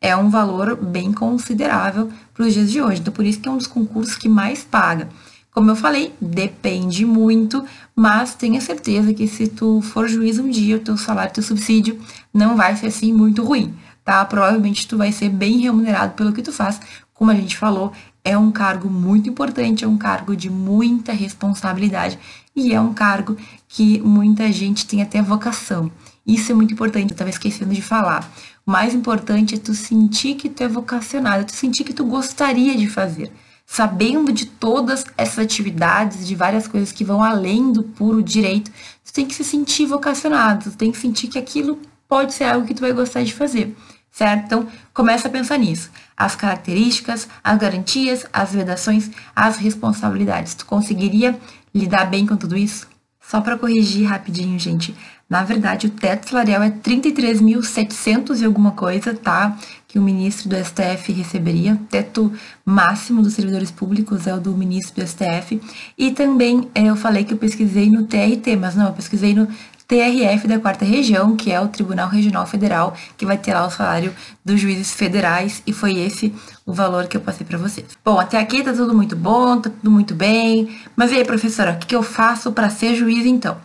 é 0.00 0.16
um 0.16 0.30
valor 0.30 0.76
bem 0.76 1.12
considerável 1.12 2.10
para 2.32 2.46
os 2.46 2.54
dias 2.54 2.72
de 2.72 2.80
hoje. 2.80 3.00
Então, 3.00 3.12
por 3.12 3.24
isso 3.24 3.38
que 3.38 3.48
é 3.48 3.52
um 3.52 3.58
dos 3.58 3.66
concursos 3.66 4.16
que 4.16 4.28
mais 4.30 4.64
paga. 4.64 5.08
Como 5.52 5.70
eu 5.70 5.76
falei, 5.76 6.14
depende 6.20 7.04
muito, 7.04 7.62
mas 7.94 8.34
tenha 8.34 8.60
certeza 8.60 9.12
que 9.12 9.26
se 9.26 9.46
tu 9.46 9.82
for 9.82 10.08
juiz 10.08 10.38
um 10.38 10.48
dia, 10.48 10.76
o 10.76 10.80
teu 10.80 10.96
salário, 10.96 11.34
teu 11.34 11.42
subsídio 11.42 12.00
não 12.32 12.56
vai 12.56 12.76
ser 12.76 12.86
assim 12.86 13.12
muito 13.12 13.44
ruim, 13.44 13.74
tá? 14.04 14.24
Provavelmente 14.24 14.88
tu 14.88 14.96
vai 14.96 15.12
ser 15.12 15.28
bem 15.28 15.58
remunerado 15.58 16.14
pelo 16.14 16.32
que 16.32 16.40
tu 16.40 16.52
faz. 16.52 16.80
Como 17.12 17.30
a 17.30 17.34
gente 17.34 17.56
falou, 17.58 17.92
é 18.24 18.36
um 18.36 18.50
cargo 18.50 18.88
muito 18.88 19.28
importante, 19.28 19.84
é 19.84 19.88
um 19.88 19.96
cargo 19.96 20.36
de 20.36 20.50
muita 20.50 21.12
responsabilidade 21.12 22.18
e 22.54 22.72
é 22.72 22.80
um 22.80 22.92
cargo 22.92 23.36
que 23.68 24.00
muita 24.00 24.50
gente 24.52 24.86
tem 24.86 25.02
até 25.02 25.22
vocação. 25.22 25.90
Isso 26.26 26.52
é 26.52 26.54
muito 26.54 26.74
importante, 26.74 27.10
eu 27.10 27.14
estava 27.14 27.30
esquecendo 27.30 27.72
de 27.72 27.82
falar. 27.82 28.30
O 28.66 28.70
mais 28.70 28.94
importante 28.94 29.54
é 29.54 29.58
tu 29.58 29.74
sentir 29.74 30.34
que 30.34 30.48
tu 30.48 30.62
é 30.62 30.68
vocacionado, 30.68 31.46
tu 31.46 31.52
sentir 31.52 31.84
que 31.84 31.94
tu 31.94 32.04
gostaria 32.04 32.76
de 32.76 32.88
fazer. 32.88 33.32
Sabendo 33.66 34.32
de 34.32 34.46
todas 34.46 35.04
essas 35.16 35.38
atividades, 35.38 36.26
de 36.26 36.34
várias 36.34 36.66
coisas 36.66 36.92
que 36.92 37.04
vão 37.04 37.22
além 37.22 37.72
do 37.72 37.84
puro 37.84 38.22
direito, 38.22 38.70
tu 39.04 39.12
tem 39.12 39.26
que 39.26 39.34
se 39.34 39.44
sentir 39.44 39.86
vocacionado, 39.86 40.70
tu 40.70 40.76
tem 40.76 40.90
que 40.90 40.98
sentir 40.98 41.28
que 41.28 41.38
aquilo 41.38 41.78
pode 42.08 42.34
ser 42.34 42.44
algo 42.44 42.66
que 42.66 42.74
tu 42.74 42.80
vai 42.80 42.92
gostar 42.92 43.22
de 43.22 43.32
fazer 43.32 43.74
certo? 44.10 44.44
Então, 44.46 44.68
começa 44.92 45.28
a 45.28 45.30
pensar 45.30 45.58
nisso. 45.58 45.90
As 46.16 46.34
características, 46.36 47.28
as 47.42 47.58
garantias, 47.58 48.26
as 48.32 48.52
vedações, 48.52 49.10
as 49.34 49.56
responsabilidades. 49.56 50.54
Tu 50.54 50.66
conseguiria 50.66 51.38
lidar 51.74 52.06
bem 52.06 52.26
com 52.26 52.36
tudo 52.36 52.56
isso? 52.56 52.88
Só 53.20 53.40
para 53.40 53.56
corrigir 53.56 54.08
rapidinho, 54.08 54.58
gente. 54.58 54.94
Na 55.28 55.44
verdade, 55.44 55.86
o 55.86 55.90
teto 55.90 56.28
salarial 56.28 56.64
é 56.64 56.70
33.700 56.70 58.40
e 58.40 58.44
alguma 58.44 58.72
coisa, 58.72 59.14
tá? 59.14 59.56
Que 59.86 59.96
o 59.96 60.02
ministro 60.02 60.48
do 60.48 60.56
STF 60.56 61.12
receberia. 61.12 61.74
O 61.74 61.76
teto 61.76 62.32
máximo 62.64 63.22
dos 63.22 63.34
servidores 63.34 63.70
públicos 63.70 64.26
é 64.26 64.34
o 64.34 64.40
do 64.40 64.52
ministro 64.56 65.00
do 65.00 65.06
STF. 65.06 65.62
E 65.96 66.10
também 66.10 66.68
é, 66.74 66.82
eu 66.86 66.96
falei 66.96 67.22
que 67.22 67.32
eu 67.32 67.38
pesquisei 67.38 67.88
no 67.88 68.06
TRT, 68.06 68.56
mas 68.58 68.74
não, 68.74 68.86
eu 68.86 68.92
pesquisei 68.92 69.32
no 69.32 69.46
TRF 69.90 70.46
da 70.46 70.60
quarta 70.60 70.84
região, 70.84 71.34
que 71.34 71.50
é 71.50 71.60
o 71.60 71.66
Tribunal 71.66 72.08
Regional 72.08 72.46
Federal, 72.46 72.94
que 73.16 73.26
vai 73.26 73.36
ter 73.36 73.52
lá 73.52 73.66
o 73.66 73.70
salário 73.72 74.14
dos 74.44 74.60
juízes 74.60 74.92
federais, 74.92 75.64
e 75.66 75.72
foi 75.72 75.98
esse 75.98 76.32
o 76.64 76.72
valor 76.72 77.08
que 77.08 77.16
eu 77.16 77.20
passei 77.20 77.44
para 77.44 77.58
vocês. 77.58 77.88
Bom, 78.04 78.20
até 78.20 78.38
aqui 78.38 78.62
tá 78.62 78.72
tudo 78.72 78.94
muito 78.94 79.16
bom, 79.16 79.60
tá 79.60 79.68
tudo 79.68 79.90
muito 79.90 80.14
bem, 80.14 80.78
mas 80.94 81.10
e 81.10 81.16
aí, 81.16 81.24
professora, 81.24 81.72
o 81.72 81.78
que, 81.84 81.92
eu 81.92 82.04
faço 82.04 82.52
para 82.52 82.70
ser 82.70 82.94
juiz 82.94 83.26
então? 83.26 83.56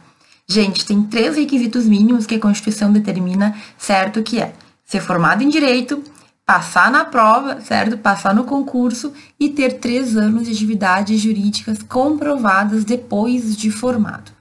Gente, 0.48 0.84
tem 0.84 1.04
três 1.04 1.36
requisitos 1.36 1.86
mínimos 1.86 2.26
que 2.26 2.34
a 2.34 2.40
Constituição 2.40 2.92
determina, 2.92 3.56
certo? 3.78 4.24
Que 4.24 4.40
é 4.40 4.54
ser 4.84 5.02
formado 5.02 5.44
em 5.44 5.50
direito, 5.50 6.04
passar 6.44 6.90
na 6.90 7.06
prova, 7.06 7.62
certo? 7.62 8.00
Passar 8.00 8.34
no 8.34 8.46
concurso 8.46 9.14
e 9.40 9.50
ter 9.50 9.74
três 9.74 10.18
anos 10.18 10.46
de 10.46 10.54
atividades 10.54 11.22
jurídicas 11.22 11.84
comprovadas 11.84 12.84
depois 12.84 13.56
de 13.56 13.70
formado. 13.70 14.35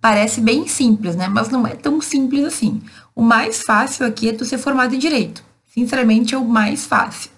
Parece 0.00 0.40
bem 0.40 0.66
simples, 0.66 1.14
né? 1.14 1.28
Mas 1.28 1.50
não 1.50 1.66
é 1.66 1.74
tão 1.74 2.00
simples 2.00 2.44
assim. 2.44 2.80
O 3.14 3.22
mais 3.22 3.62
fácil 3.62 4.06
aqui 4.06 4.30
é 4.30 4.32
tu 4.32 4.44
ser 4.44 4.58
formado 4.58 4.94
em 4.94 4.98
direito. 4.98 5.44
Sinceramente, 5.66 6.34
é 6.34 6.38
o 6.38 6.44
mais 6.44 6.86
fácil. 6.86 7.30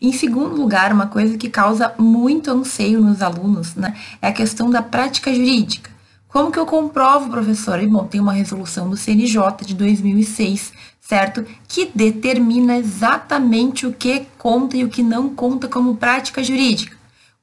Em 0.00 0.12
segundo 0.12 0.54
lugar, 0.54 0.92
uma 0.92 1.06
coisa 1.06 1.38
que 1.38 1.48
causa 1.48 1.94
muito 1.98 2.50
anseio 2.50 3.00
nos 3.00 3.22
alunos, 3.22 3.74
né, 3.74 3.96
é 4.22 4.28
a 4.28 4.32
questão 4.32 4.70
da 4.70 4.82
prática 4.82 5.32
jurídica. 5.32 5.90
Como 6.28 6.52
que 6.52 6.58
eu 6.58 6.66
comprovo, 6.66 7.30
professora? 7.30 7.82
E, 7.82 7.86
bom, 7.86 8.04
tem 8.04 8.20
uma 8.20 8.34
resolução 8.34 8.90
do 8.90 8.96
CNJ 8.96 9.64
de 9.64 9.74
2006, 9.74 10.72
certo? 11.00 11.44
Que 11.66 11.90
determina 11.94 12.76
exatamente 12.76 13.86
o 13.86 13.92
que 13.92 14.26
conta 14.36 14.76
e 14.76 14.84
o 14.84 14.90
que 14.90 15.02
não 15.02 15.30
conta 15.30 15.66
como 15.66 15.96
prática 15.96 16.44
jurídica. 16.44 16.97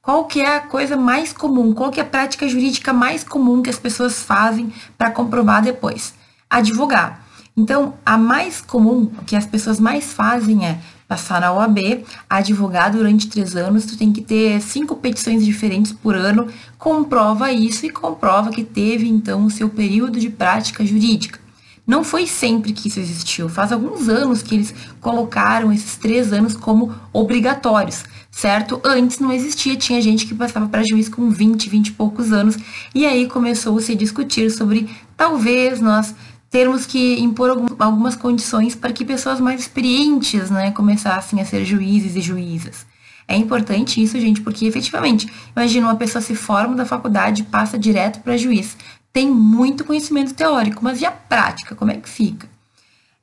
Qual 0.06 0.24
que 0.26 0.40
é 0.40 0.58
a 0.58 0.60
coisa 0.60 0.96
mais 0.96 1.32
comum? 1.32 1.74
Qual 1.74 1.90
que 1.90 1.98
é 1.98 2.02
a 2.04 2.06
prática 2.06 2.48
jurídica 2.48 2.92
mais 2.92 3.24
comum 3.24 3.60
que 3.60 3.68
as 3.68 3.76
pessoas 3.76 4.22
fazem 4.22 4.72
para 4.96 5.10
comprovar 5.10 5.60
depois? 5.60 6.14
Advogar. 6.48 7.26
Então, 7.56 7.94
a 8.06 8.16
mais 8.16 8.60
comum, 8.60 9.10
o 9.18 9.24
que 9.24 9.34
as 9.34 9.46
pessoas 9.46 9.80
mais 9.80 10.12
fazem 10.12 10.64
é 10.64 10.78
passar 11.08 11.40
na 11.40 11.52
OAB, 11.52 12.04
advogar 12.30 12.92
durante 12.92 13.26
três 13.26 13.56
anos, 13.56 13.84
tu 13.84 13.98
tem 13.98 14.12
que 14.12 14.22
ter 14.22 14.60
cinco 14.60 14.94
petições 14.94 15.44
diferentes 15.44 15.90
por 15.90 16.14
ano, 16.14 16.46
comprova 16.78 17.50
isso 17.50 17.84
e 17.84 17.90
comprova 17.90 18.50
que 18.50 18.62
teve, 18.62 19.08
então, 19.08 19.44
o 19.44 19.50
seu 19.50 19.68
período 19.68 20.20
de 20.20 20.30
prática 20.30 20.86
jurídica. 20.86 21.40
Não 21.84 22.04
foi 22.04 22.28
sempre 22.28 22.72
que 22.72 22.86
isso 22.86 23.00
existiu, 23.00 23.48
faz 23.48 23.72
alguns 23.72 24.08
anos 24.08 24.40
que 24.40 24.54
eles 24.54 24.72
colocaram 25.00 25.72
esses 25.72 25.96
três 25.96 26.32
anos 26.32 26.54
como 26.54 26.94
obrigatórios 27.12 28.04
certo? 28.36 28.78
Antes 28.84 29.18
não 29.18 29.32
existia, 29.32 29.74
tinha 29.76 30.00
gente 30.02 30.26
que 30.26 30.34
passava 30.34 30.68
para 30.68 30.84
juiz 30.86 31.08
com 31.08 31.30
20, 31.30 31.70
20 31.70 31.86
e 31.88 31.92
poucos 31.92 32.34
anos, 32.34 32.54
e 32.94 33.06
aí 33.06 33.26
começou-se 33.26 33.90
a 33.90 33.94
discutir 33.94 34.50
sobre 34.50 34.90
talvez 35.16 35.80
nós 35.80 36.14
termos 36.50 36.84
que 36.84 37.18
impor 37.18 37.48
algumas 37.78 38.14
condições 38.14 38.74
para 38.74 38.92
que 38.92 39.06
pessoas 39.06 39.40
mais 39.40 39.62
experientes, 39.62 40.50
né, 40.50 40.70
começassem 40.70 41.40
a 41.40 41.46
ser 41.46 41.64
juízes 41.64 42.14
e 42.14 42.20
juízas. 42.20 42.84
É 43.26 43.34
importante 43.34 44.02
isso, 44.02 44.20
gente, 44.20 44.42
porque 44.42 44.66
efetivamente, 44.66 45.32
imagina 45.56 45.86
uma 45.86 45.96
pessoa 45.96 46.20
se 46.20 46.34
forma 46.34 46.76
da 46.76 46.84
faculdade 46.84 47.42
passa 47.44 47.78
direto 47.78 48.20
para 48.20 48.36
juiz. 48.36 48.76
Tem 49.14 49.30
muito 49.30 49.82
conhecimento 49.82 50.34
teórico, 50.34 50.84
mas 50.84 51.00
e 51.00 51.06
a 51.06 51.10
prática, 51.10 51.74
como 51.74 51.90
é 51.90 51.96
que 51.96 52.08
fica? 52.08 52.46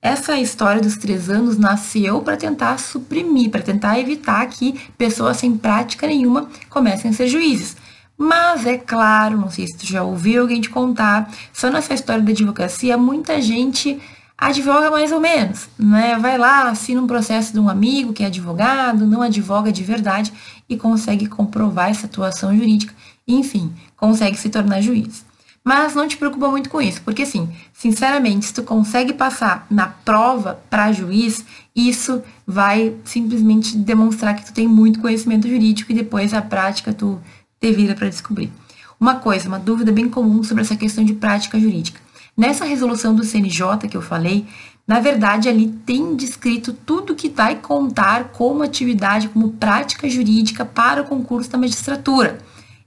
Essa 0.04 0.38
história 0.38 0.82
dos 0.82 0.98
três 0.98 1.30
anos 1.30 1.58
nasceu 1.58 2.20
para 2.20 2.36
tentar 2.36 2.78
suprimir, 2.78 3.50
para 3.50 3.62
tentar 3.62 3.98
evitar 3.98 4.46
que 4.48 4.74
pessoas 4.98 5.38
sem 5.38 5.56
prática 5.56 6.06
nenhuma 6.06 6.50
comecem 6.70 7.10
a 7.10 7.14
ser 7.14 7.30
juízes. 7.30 7.78
Mas 8.18 8.66
é 8.66 8.78
claro, 8.78 9.38
não 9.38 9.50
sei 9.50 9.66
se 9.66 9.78
tu 9.78 9.86
já 9.88 10.04
ouviu 10.04 10.42
alguém 10.42 10.60
te 10.60 10.70
contar, 10.70 11.32
só 11.54 11.70
nessa 11.70 11.94
história 11.94 12.22
da 12.22 12.32
advocacia, 12.34 12.98
muita 12.98 13.42
gente 13.42 13.98
advoga 14.38 14.92
mais 14.92 15.14
ou 15.14 15.22
menos, 15.22 15.70
né? 15.80 16.18
Vai 16.20 16.38
lá, 16.38 16.70
assina 16.70 17.02
um 17.02 17.08
processo 17.08 17.54
de 17.54 17.60
um 17.60 17.70
amigo 17.70 18.12
que 18.12 18.24
é 18.24 18.28
advogado, 18.28 19.08
não 19.08 19.22
advoga 19.22 19.72
de 19.72 19.86
verdade 19.86 20.34
e 20.68 20.76
consegue 20.76 21.28
comprovar 21.28 21.90
essa 21.90 22.08
atuação 22.08 22.54
jurídica, 22.54 22.94
enfim, 23.26 23.72
consegue 23.96 24.38
se 24.38 24.50
tornar 24.50 24.82
juiz. 24.82 25.24
Mas 25.64 25.96
não 25.96 26.08
te 26.08 26.18
preocupa 26.18 26.50
muito 26.50 26.70
com 26.70 26.82
isso, 26.82 27.02
porque 27.04 27.22
assim, 27.22 27.50
sinceramente, 27.72 28.48
se 28.48 28.54
tu 28.54 28.64
consegue 28.64 29.14
passar 29.14 29.66
na 29.70 29.88
prova 29.88 30.60
para 30.70 30.92
juiz, 30.92 31.46
isso 31.74 32.22
vai 32.46 32.96
simplesmente 33.06 33.78
demonstrar 33.78 34.36
que 34.36 34.46
tu 34.46 34.54
tem 34.54 34.68
muito 34.68 35.00
conhecimento 35.00 35.48
jurídico 35.48 35.92
e 35.92 35.96
depois 35.96 36.34
a 36.34 36.42
prática 36.42 36.92
tu 36.92 37.18
te 37.62 37.72
vira 37.72 37.96
para 37.96 38.10
descobrir. 38.10 38.52
Uma 39.00 39.16
coisa, 39.16 39.48
uma 39.48 39.60
dúvida 39.60 39.92
bem 39.92 40.10
comum 40.10 40.44
sobre 40.44 40.64
essa 40.64 40.76
questão 40.76 41.04
de 41.04 41.14
prática 41.14 41.58
jurídica. 41.58 42.02
Nessa 42.36 42.66
resolução 42.66 43.16
do 43.16 43.24
CNJ 43.24 43.88
que 43.90 43.96
eu 43.96 44.02
falei, 44.02 44.46
na 44.86 45.00
verdade 45.00 45.48
ali 45.48 45.68
tem 45.86 46.14
descrito 46.16 46.74
tudo 46.74 47.16
que 47.16 47.30
vai 47.30 47.56
contar 47.56 48.26
como 48.34 48.64
atividade, 48.64 49.30
como 49.30 49.54
prática 49.54 50.10
jurídica 50.10 50.66
para 50.66 51.04
o 51.04 51.06
concurso 51.06 51.50
da 51.50 51.58
magistratura. 51.58 52.40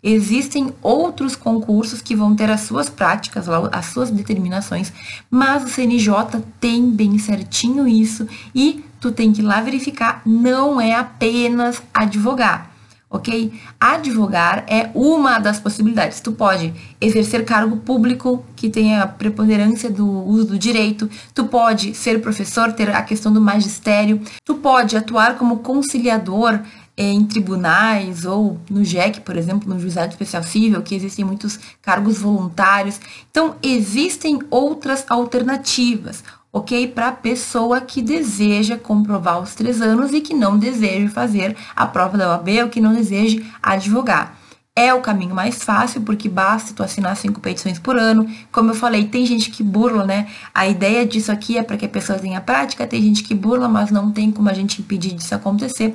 Existem 0.08 0.72
outros 0.80 1.34
concursos 1.34 2.00
que 2.00 2.14
vão 2.14 2.36
ter 2.36 2.48
as 2.48 2.60
suas 2.60 2.88
práticas, 2.88 3.48
as 3.72 3.86
suas 3.86 4.08
determinações, 4.08 4.92
mas 5.28 5.64
o 5.64 5.68
CNJ 5.68 6.44
tem 6.60 6.88
bem 6.88 7.18
certinho 7.18 7.88
isso 7.88 8.24
e 8.54 8.84
tu 9.00 9.10
tem 9.10 9.32
que 9.32 9.40
ir 9.40 9.44
lá 9.44 9.60
verificar, 9.60 10.22
não 10.24 10.80
é 10.80 10.94
apenas 10.94 11.82
advogar 11.92 12.76
ok? 13.08 13.52
Advogar 13.80 14.64
é 14.68 14.90
uma 14.94 15.38
das 15.38 15.58
possibilidades. 15.58 16.20
Tu 16.20 16.32
pode 16.32 16.72
exercer 17.00 17.44
cargo 17.44 17.76
público, 17.78 18.44
que 18.54 18.68
tenha 18.68 19.02
a 19.02 19.06
preponderância 19.06 19.90
do 19.90 20.06
uso 20.06 20.46
do 20.48 20.58
direito, 20.58 21.08
tu 21.34 21.44
pode 21.46 21.94
ser 21.94 22.20
professor, 22.20 22.72
ter 22.72 22.90
a 22.90 23.02
questão 23.02 23.32
do 23.32 23.40
magistério, 23.40 24.20
tu 24.44 24.56
pode 24.56 24.96
atuar 24.96 25.36
como 25.36 25.58
conciliador 25.58 26.60
em 26.96 27.24
tribunais 27.26 28.24
ou 28.24 28.58
no 28.70 28.82
JEC, 28.82 29.20
por 29.20 29.36
exemplo, 29.36 29.68
no 29.68 29.78
Juizado 29.78 30.12
Especial 30.12 30.42
Civil, 30.42 30.82
que 30.82 30.94
existem 30.94 31.24
muitos 31.24 31.58
cargos 31.82 32.18
voluntários. 32.18 32.98
Então, 33.30 33.56
existem 33.62 34.38
outras 34.50 35.04
alternativas. 35.08 36.24
ok? 36.50 36.88
Para 36.88 37.08
a 37.08 37.12
pessoa 37.12 37.82
que 37.82 38.00
deseja 38.00 38.78
comprovar 38.78 39.42
os 39.42 39.54
três 39.54 39.82
anos 39.82 40.12
e 40.14 40.22
que 40.22 40.32
não 40.32 40.58
deseja 40.58 41.10
fazer 41.10 41.54
a 41.74 41.86
prova 41.86 42.16
da 42.16 42.30
OAB 42.30 42.48
ou 42.62 42.68
que 42.70 42.80
não 42.80 42.94
deseja 42.94 43.42
advogar. 43.62 44.45
É 44.78 44.92
o 44.92 45.00
caminho 45.00 45.34
mais 45.34 45.64
fácil, 45.64 46.02
porque 46.02 46.28
basta 46.28 46.74
tu 46.74 46.82
assinar 46.82 47.16
cinco 47.16 47.40
petições 47.40 47.78
por 47.78 47.96
ano. 47.96 48.28
Como 48.52 48.70
eu 48.70 48.74
falei, 48.74 49.06
tem 49.06 49.24
gente 49.24 49.50
que 49.50 49.62
burla, 49.62 50.04
né? 50.04 50.28
A 50.52 50.68
ideia 50.68 51.06
disso 51.06 51.32
aqui 51.32 51.56
é 51.56 51.62
para 51.62 51.78
que 51.78 51.86
a 51.86 51.88
pessoa 51.88 52.18
tenha 52.18 52.42
prática, 52.42 52.86
tem 52.86 53.00
gente 53.00 53.22
que 53.22 53.34
burla, 53.34 53.70
mas 53.70 53.90
não 53.90 54.12
tem 54.12 54.30
como 54.30 54.50
a 54.50 54.52
gente 54.52 54.82
impedir 54.82 55.14
disso 55.14 55.34
acontecer. 55.34 55.94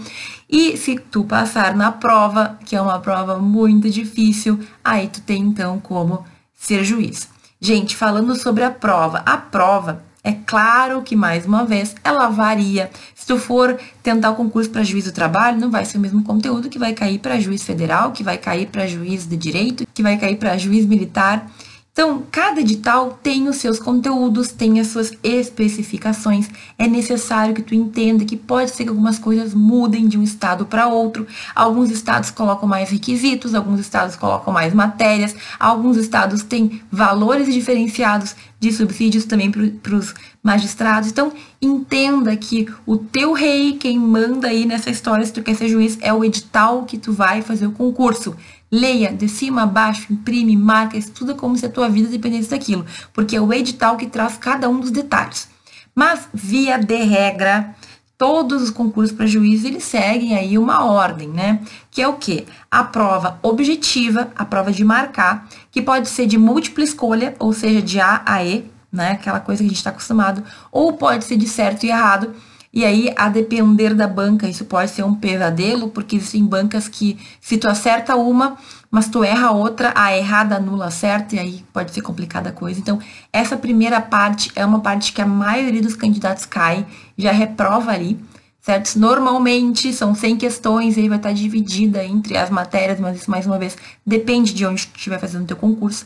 E 0.50 0.76
se 0.78 0.96
tu 0.96 1.24
passar 1.24 1.76
na 1.76 1.92
prova, 1.92 2.58
que 2.66 2.76
é 2.76 2.82
uma 2.82 3.00
prova 3.00 3.38
muito 3.38 3.88
difícil, 3.88 4.60
aí 4.84 5.08
tu 5.08 5.22
tem 5.22 5.44
então 5.44 5.80
como 5.80 6.26
ser 6.56 6.84
juiz. 6.84 7.30
Gente, 7.60 7.96
falando 7.96 8.36
sobre 8.36 8.64
a 8.64 8.72
prova, 8.72 9.20
a 9.20 9.38
prova 9.38 10.04
é 10.24 10.34
claro 10.34 11.02
que, 11.02 11.16
mais 11.16 11.46
uma 11.48 11.66
vez, 11.66 11.96
ela 12.04 12.30
varia. 12.30 12.92
Se 13.16 13.26
tu 13.26 13.40
for 13.40 13.80
tentar 14.04 14.30
o 14.30 14.36
concurso 14.36 14.70
para 14.70 14.84
juiz 14.84 15.06
do 15.06 15.12
trabalho, 15.12 15.60
não 15.60 15.72
vai 15.72 15.84
ser 15.84 15.98
o 15.98 16.02
mesmo 16.02 16.24
conteúdo 16.24 16.70
que 16.70 16.78
vai 16.78 16.94
cair 16.94 17.18
para 17.18 17.40
juiz 17.40 17.64
federal, 17.64 18.12
que 18.12 18.24
vai 18.24 18.38
cair 18.38 18.68
para 18.68 18.86
juiz 18.86 19.28
de 19.28 19.36
direito, 19.36 19.88
que 19.92 20.04
vai 20.04 20.18
cair 20.18 20.38
para 20.38 20.58
juiz 20.60 20.86
militar. 20.86 21.50
Então, 21.94 22.24
cada 22.32 22.62
edital 22.62 23.20
tem 23.22 23.50
os 23.50 23.58
seus 23.58 23.78
conteúdos, 23.78 24.54
tem 24.54 24.80
as 24.80 24.88
suas 24.88 25.12
especificações. 25.22 26.50
É 26.78 26.88
necessário 26.88 27.54
que 27.54 27.62
tu 27.62 27.76
entenda 27.76 28.24
que 28.24 28.38
pode 28.38 28.72
ser 28.72 28.84
que 28.84 28.90
algumas 28.90 29.20
coisas 29.20 29.54
mudem 29.54 30.08
de 30.08 30.18
um 30.18 30.24
estado 30.24 30.66
para 30.66 30.88
outro. 30.88 31.28
Alguns 31.54 31.92
estados 31.92 32.32
colocam 32.32 32.68
mais 32.68 32.90
requisitos, 32.90 33.54
alguns 33.54 33.82
estados 33.82 34.16
colocam 34.16 34.54
mais 34.54 34.74
matérias, 34.74 35.36
alguns 35.60 35.98
estados 35.98 36.44
têm 36.44 36.82
valores 36.90 37.54
diferenciados 37.54 38.38
de 38.58 38.72
subsídios 38.72 39.26
também 39.26 39.52
para 39.52 39.96
os 39.96 40.14
magistrados. 40.42 41.10
Então, 41.10 41.34
entenda 41.62 42.34
que 42.38 42.68
o 42.86 42.96
teu 42.96 43.34
rei, 43.34 43.74
quem 43.74 44.00
manda 44.00 44.48
aí 44.48 44.66
nessa 44.66 44.90
história, 44.90 45.26
se 45.26 45.34
tu 45.34 45.44
quer 45.44 45.56
ser 45.56 45.68
juiz, 45.68 45.98
é 46.00 46.14
o 46.14 46.24
edital 46.24 46.86
que 46.86 46.98
tu 46.98 47.12
vai 47.12 47.42
fazer 47.42 47.68
o 47.68 47.72
concurso. 47.72 48.34
Leia 48.72 49.12
de 49.12 49.28
cima 49.28 49.64
a 49.64 49.66
baixo, 49.66 50.14
imprime, 50.14 50.56
marca, 50.56 50.98
estuda 50.98 51.36
como 51.36 51.58
se 51.58 51.66
a 51.66 51.70
tua 51.70 51.90
vida 51.90 52.08
dependesse 52.08 52.50
daquilo, 52.50 52.86
porque 53.12 53.36
é 53.36 53.42
o 53.42 53.52
edital 53.52 53.98
que 53.98 54.08
traz 54.08 54.38
cada 54.38 54.70
um 54.70 54.80
dos 54.80 54.92
detalhes. 54.92 55.50
Mas, 55.94 56.30
via 56.34 56.78
de 56.78 57.04
regra, 57.04 57.76
todos 58.18 58.62
os 58.62 58.70
concursos 58.70 59.16
para 59.16 59.26
juiz, 59.26 59.66
eles 59.66 59.84
seguem 59.84 60.36
aí 60.36 60.58
uma 60.58 60.86
ordem, 60.86 61.28
né? 61.28 61.60
Que 61.90 62.02
é 62.02 62.08
o 62.08 62.14
quê? 62.14 62.46
A 62.70 62.84
prova 62.84 63.40
objetiva, 63.42 64.32
a 64.36 64.46
prova 64.46 64.72
de 64.72 64.86
marcar, 64.86 65.50
que 65.72 65.82
pode 65.82 66.08
ser 66.08 66.26
de 66.26 66.38
múltipla 66.38 66.84
escolha, 66.84 67.36
ou 67.40 67.52
seja, 67.52 67.82
de 67.82 68.00
A 68.00 68.22
a 68.26 68.46
E, 68.46 68.72
né? 68.92 69.14
Aquela 69.14 69.40
coisa 69.40 69.62
que 69.62 69.66
a 69.66 69.70
gente 69.70 69.78
está 69.78 69.90
acostumado, 69.90 70.44
ou 70.72 70.94
pode 70.94 71.26
ser 71.26 71.36
de 71.36 71.48
certo 71.48 71.84
e 71.84 71.90
errado, 71.90 72.34
e 72.74 72.86
aí, 72.86 73.14
a 73.18 73.28
depender 73.28 73.94
da 73.94 74.08
banca, 74.08 74.48
isso 74.48 74.64
pode 74.64 74.92
ser 74.92 75.04
um 75.04 75.14
pesadelo, 75.14 75.90
porque 75.90 76.16
existem 76.16 76.46
bancas 76.46 76.88
que, 76.88 77.20
se 77.42 77.58
tu 77.58 77.68
acerta 77.68 78.16
uma, 78.16 78.58
mas 78.90 79.10
tu 79.10 79.26
erra 79.26 79.52
outra, 79.52 79.92
a 79.94 80.16
errada 80.16 80.56
anula 80.56 80.86
a 80.86 80.92
certa, 80.92 81.36
e 81.36 81.40
aí 81.40 81.66
pode 81.74 81.92
ser 81.92 82.02
complicada 82.02 82.50
a 82.50 82.54
coisa. 82.54 82.80
Então, 82.80 82.98
essa 83.34 83.58
primeira 83.58 84.00
parte 84.00 84.52
é 84.56 84.66
uma 84.66 84.80
parte 84.80 85.12
que 85.12 85.22
a 85.22 85.26
maioria 85.26 85.82
dos 85.82 85.96
candidatos 85.96 86.46
cai, 86.46 86.86
já 87.18 87.34
reprova 87.34 87.92
ali, 87.92 88.18
certo? 88.62 88.96
Normalmente 88.98 89.92
são 89.92 90.16
100 90.16 90.38
questões, 90.38 90.96
e 90.96 91.02
aí 91.02 91.10
vai 91.10 91.18
estar 91.18 91.34
dividida 91.34 92.02
entre 92.06 92.38
as 92.38 92.50
matérias, 92.50 93.02
mas 93.02 93.18
isso, 93.18 93.30
mais 93.30 93.46
uma 93.46 93.60
vez, 93.60 93.78
depende 94.06 94.54
de 94.54 94.66
onde 94.66 94.88
tu 94.88 94.96
estiver 94.96 95.20
fazendo 95.20 95.44
o 95.44 95.48
teu 95.48 95.58
concurso. 95.58 96.06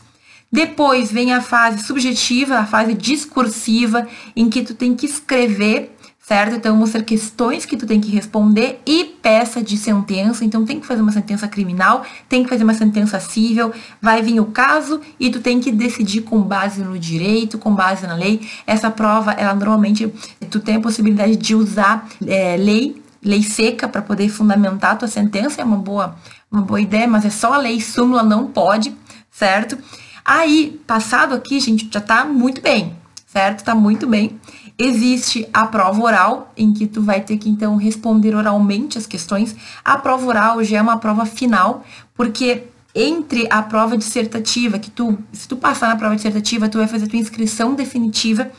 Depois 0.52 1.12
vem 1.12 1.34
a 1.34 1.42
fase 1.42 1.84
subjetiva, 1.84 2.58
a 2.58 2.66
fase 2.66 2.94
discursiva, 2.94 4.08
em 4.36 4.50
que 4.50 4.64
tu 4.64 4.74
tem 4.74 4.96
que 4.96 5.06
escrever 5.06 5.95
certo? 6.26 6.56
Então 6.56 6.76
vão 6.76 6.88
ser 6.88 7.04
questões 7.04 7.66
que 7.68 7.78
tu 7.78 7.86
tem 7.86 8.02
que 8.02 8.10
responder 8.10 8.82
e 8.84 9.04
peça 9.04 9.62
de 9.62 9.78
sentença. 9.78 10.44
Então 10.44 10.66
tem 10.66 10.80
que 10.80 10.88
fazer 10.88 11.02
uma 11.04 11.12
sentença 11.12 11.48
criminal, 11.48 12.04
tem 12.28 12.44
que 12.44 12.50
fazer 12.50 12.64
uma 12.64 12.74
sentença 12.74 13.20
civil, 13.20 13.72
vai 14.02 14.24
vir 14.24 14.40
o 14.40 14.46
caso 14.46 15.00
e 15.20 15.30
tu 15.30 15.40
tem 15.40 15.60
que 15.60 15.72
decidir 15.72 16.22
com 16.22 16.42
base 16.42 16.82
no 16.82 16.98
direito, 16.98 17.60
com 17.60 17.76
base 17.76 18.08
na 18.08 18.16
lei. 18.16 18.42
Essa 18.66 18.90
prova, 18.90 19.34
ela 19.34 19.54
normalmente 19.54 20.12
tu 20.50 20.60
tem 20.60 20.78
a 20.78 20.82
possibilidade 20.82 21.36
de 21.36 21.54
usar 21.54 22.10
é, 22.26 22.58
lei, 22.58 23.00
lei 23.22 23.44
seca 23.44 23.88
para 23.88 24.02
poder 24.02 24.28
fundamentar 24.30 24.94
a 24.94 24.96
tua 24.96 25.08
sentença, 25.08 25.62
é 25.62 25.64
uma 25.64 25.78
boa, 25.78 26.16
uma 26.52 26.62
boa 26.64 26.82
ideia, 26.82 27.08
mas 27.08 27.24
é 27.24 27.30
só 27.30 27.54
a 27.54 27.58
lei 27.58 27.80
súmula 27.80 28.24
não 28.24 28.48
pode, 28.48 28.96
certo? 29.30 29.78
Aí, 30.26 30.82
passado 30.88 31.36
aqui, 31.36 31.60
gente, 31.60 31.88
já 31.92 32.02
tá 32.02 32.26
muito 32.26 32.62
bem, 32.62 32.96
certo? 33.28 33.64
Tá 33.64 33.76
muito 33.76 34.08
bem. 34.08 34.40
Existe 34.78 35.48
a 35.54 35.66
prova 35.68 36.02
oral, 36.02 36.54
em 36.58 36.74
que 36.74 36.86
tu 36.86 37.02
vai 37.02 37.22
ter 37.22 37.38
que 37.38 37.50
então 37.50 37.78
responder 37.78 38.36
oralmente 38.36 38.98
as 38.98 39.08
questões. 39.08 39.56
A 39.84 39.98
prova 39.98 40.26
oral 40.26 40.64
já 40.64 40.78
é 40.78 40.82
uma 40.82 40.98
prova 40.98 41.26
final, 41.26 41.86
porque 42.14 42.64
entre 42.94 43.48
a 43.50 43.62
prova 43.62 43.98
dissertativa, 43.98 44.80
que 44.80 44.90
tu, 44.90 45.18
se 45.32 45.48
tu 45.48 45.58
passar 45.58 45.90
na 45.90 45.96
prova 45.96 46.16
dissertativa, 46.16 46.70
tu 46.70 46.78
vai 46.78 46.88
fazer 46.88 47.06
a 47.06 47.08
tua 47.10 47.20
inscrição 47.20 47.74
definitiva. 47.74 48.52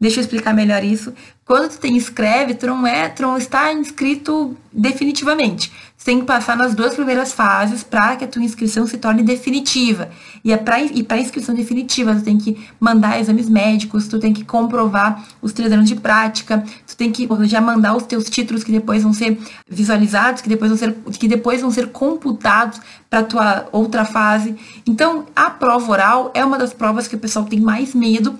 Deixa 0.00 0.18
eu 0.18 0.22
explicar 0.22 0.54
melhor 0.54 0.82
isso. 0.82 1.12
Quando 1.44 1.68
tu 1.68 1.78
tem 1.78 1.94
inscreve, 1.94 2.54
tu 2.54 2.66
não 2.66 2.86
é, 2.86 3.10
tu 3.10 3.20
não 3.20 3.36
está 3.36 3.70
inscrito 3.70 4.56
definitivamente. 4.72 5.70
Você 5.94 6.06
tem 6.06 6.20
que 6.20 6.24
passar 6.24 6.56
nas 6.56 6.74
duas 6.74 6.94
primeiras 6.94 7.32
fases 7.32 7.82
para 7.82 8.16
que 8.16 8.24
a 8.24 8.28
tua 8.28 8.42
inscrição 8.42 8.86
se 8.86 8.96
torne 8.96 9.22
definitiva. 9.22 10.08
E 10.42 10.52
é 10.52 10.56
para 10.56 10.80
inscrição 11.18 11.54
definitiva, 11.54 12.14
tu 12.14 12.22
tem 12.22 12.38
que 12.38 12.56
mandar 12.80 13.20
exames 13.20 13.50
médicos, 13.50 14.08
tu 14.08 14.18
tem 14.18 14.32
que 14.32 14.42
comprovar 14.42 15.22
os 15.42 15.52
três 15.52 15.70
anos 15.70 15.86
de 15.86 15.96
prática, 15.96 16.64
tu 16.86 16.96
tem 16.96 17.12
que 17.12 17.28
já 17.42 17.60
mandar 17.60 17.94
os 17.94 18.04
teus 18.04 18.30
títulos 18.30 18.64
que 18.64 18.72
depois 18.72 19.02
vão 19.02 19.12
ser 19.12 19.38
visualizados, 19.68 20.40
que 20.40 20.48
depois 20.48 20.70
vão 20.70 20.78
ser 20.78 20.94
que 21.18 21.28
depois 21.28 21.60
vão 21.60 21.70
ser 21.70 21.88
computados 21.88 22.80
para 23.10 23.22
tua 23.22 23.68
outra 23.70 24.06
fase. 24.06 24.56
Então, 24.86 25.26
a 25.36 25.50
prova 25.50 25.92
oral 25.92 26.30
é 26.32 26.42
uma 26.42 26.56
das 26.56 26.72
provas 26.72 27.06
que 27.06 27.16
o 27.16 27.18
pessoal 27.18 27.44
tem 27.44 27.60
mais 27.60 27.94
medo, 27.94 28.38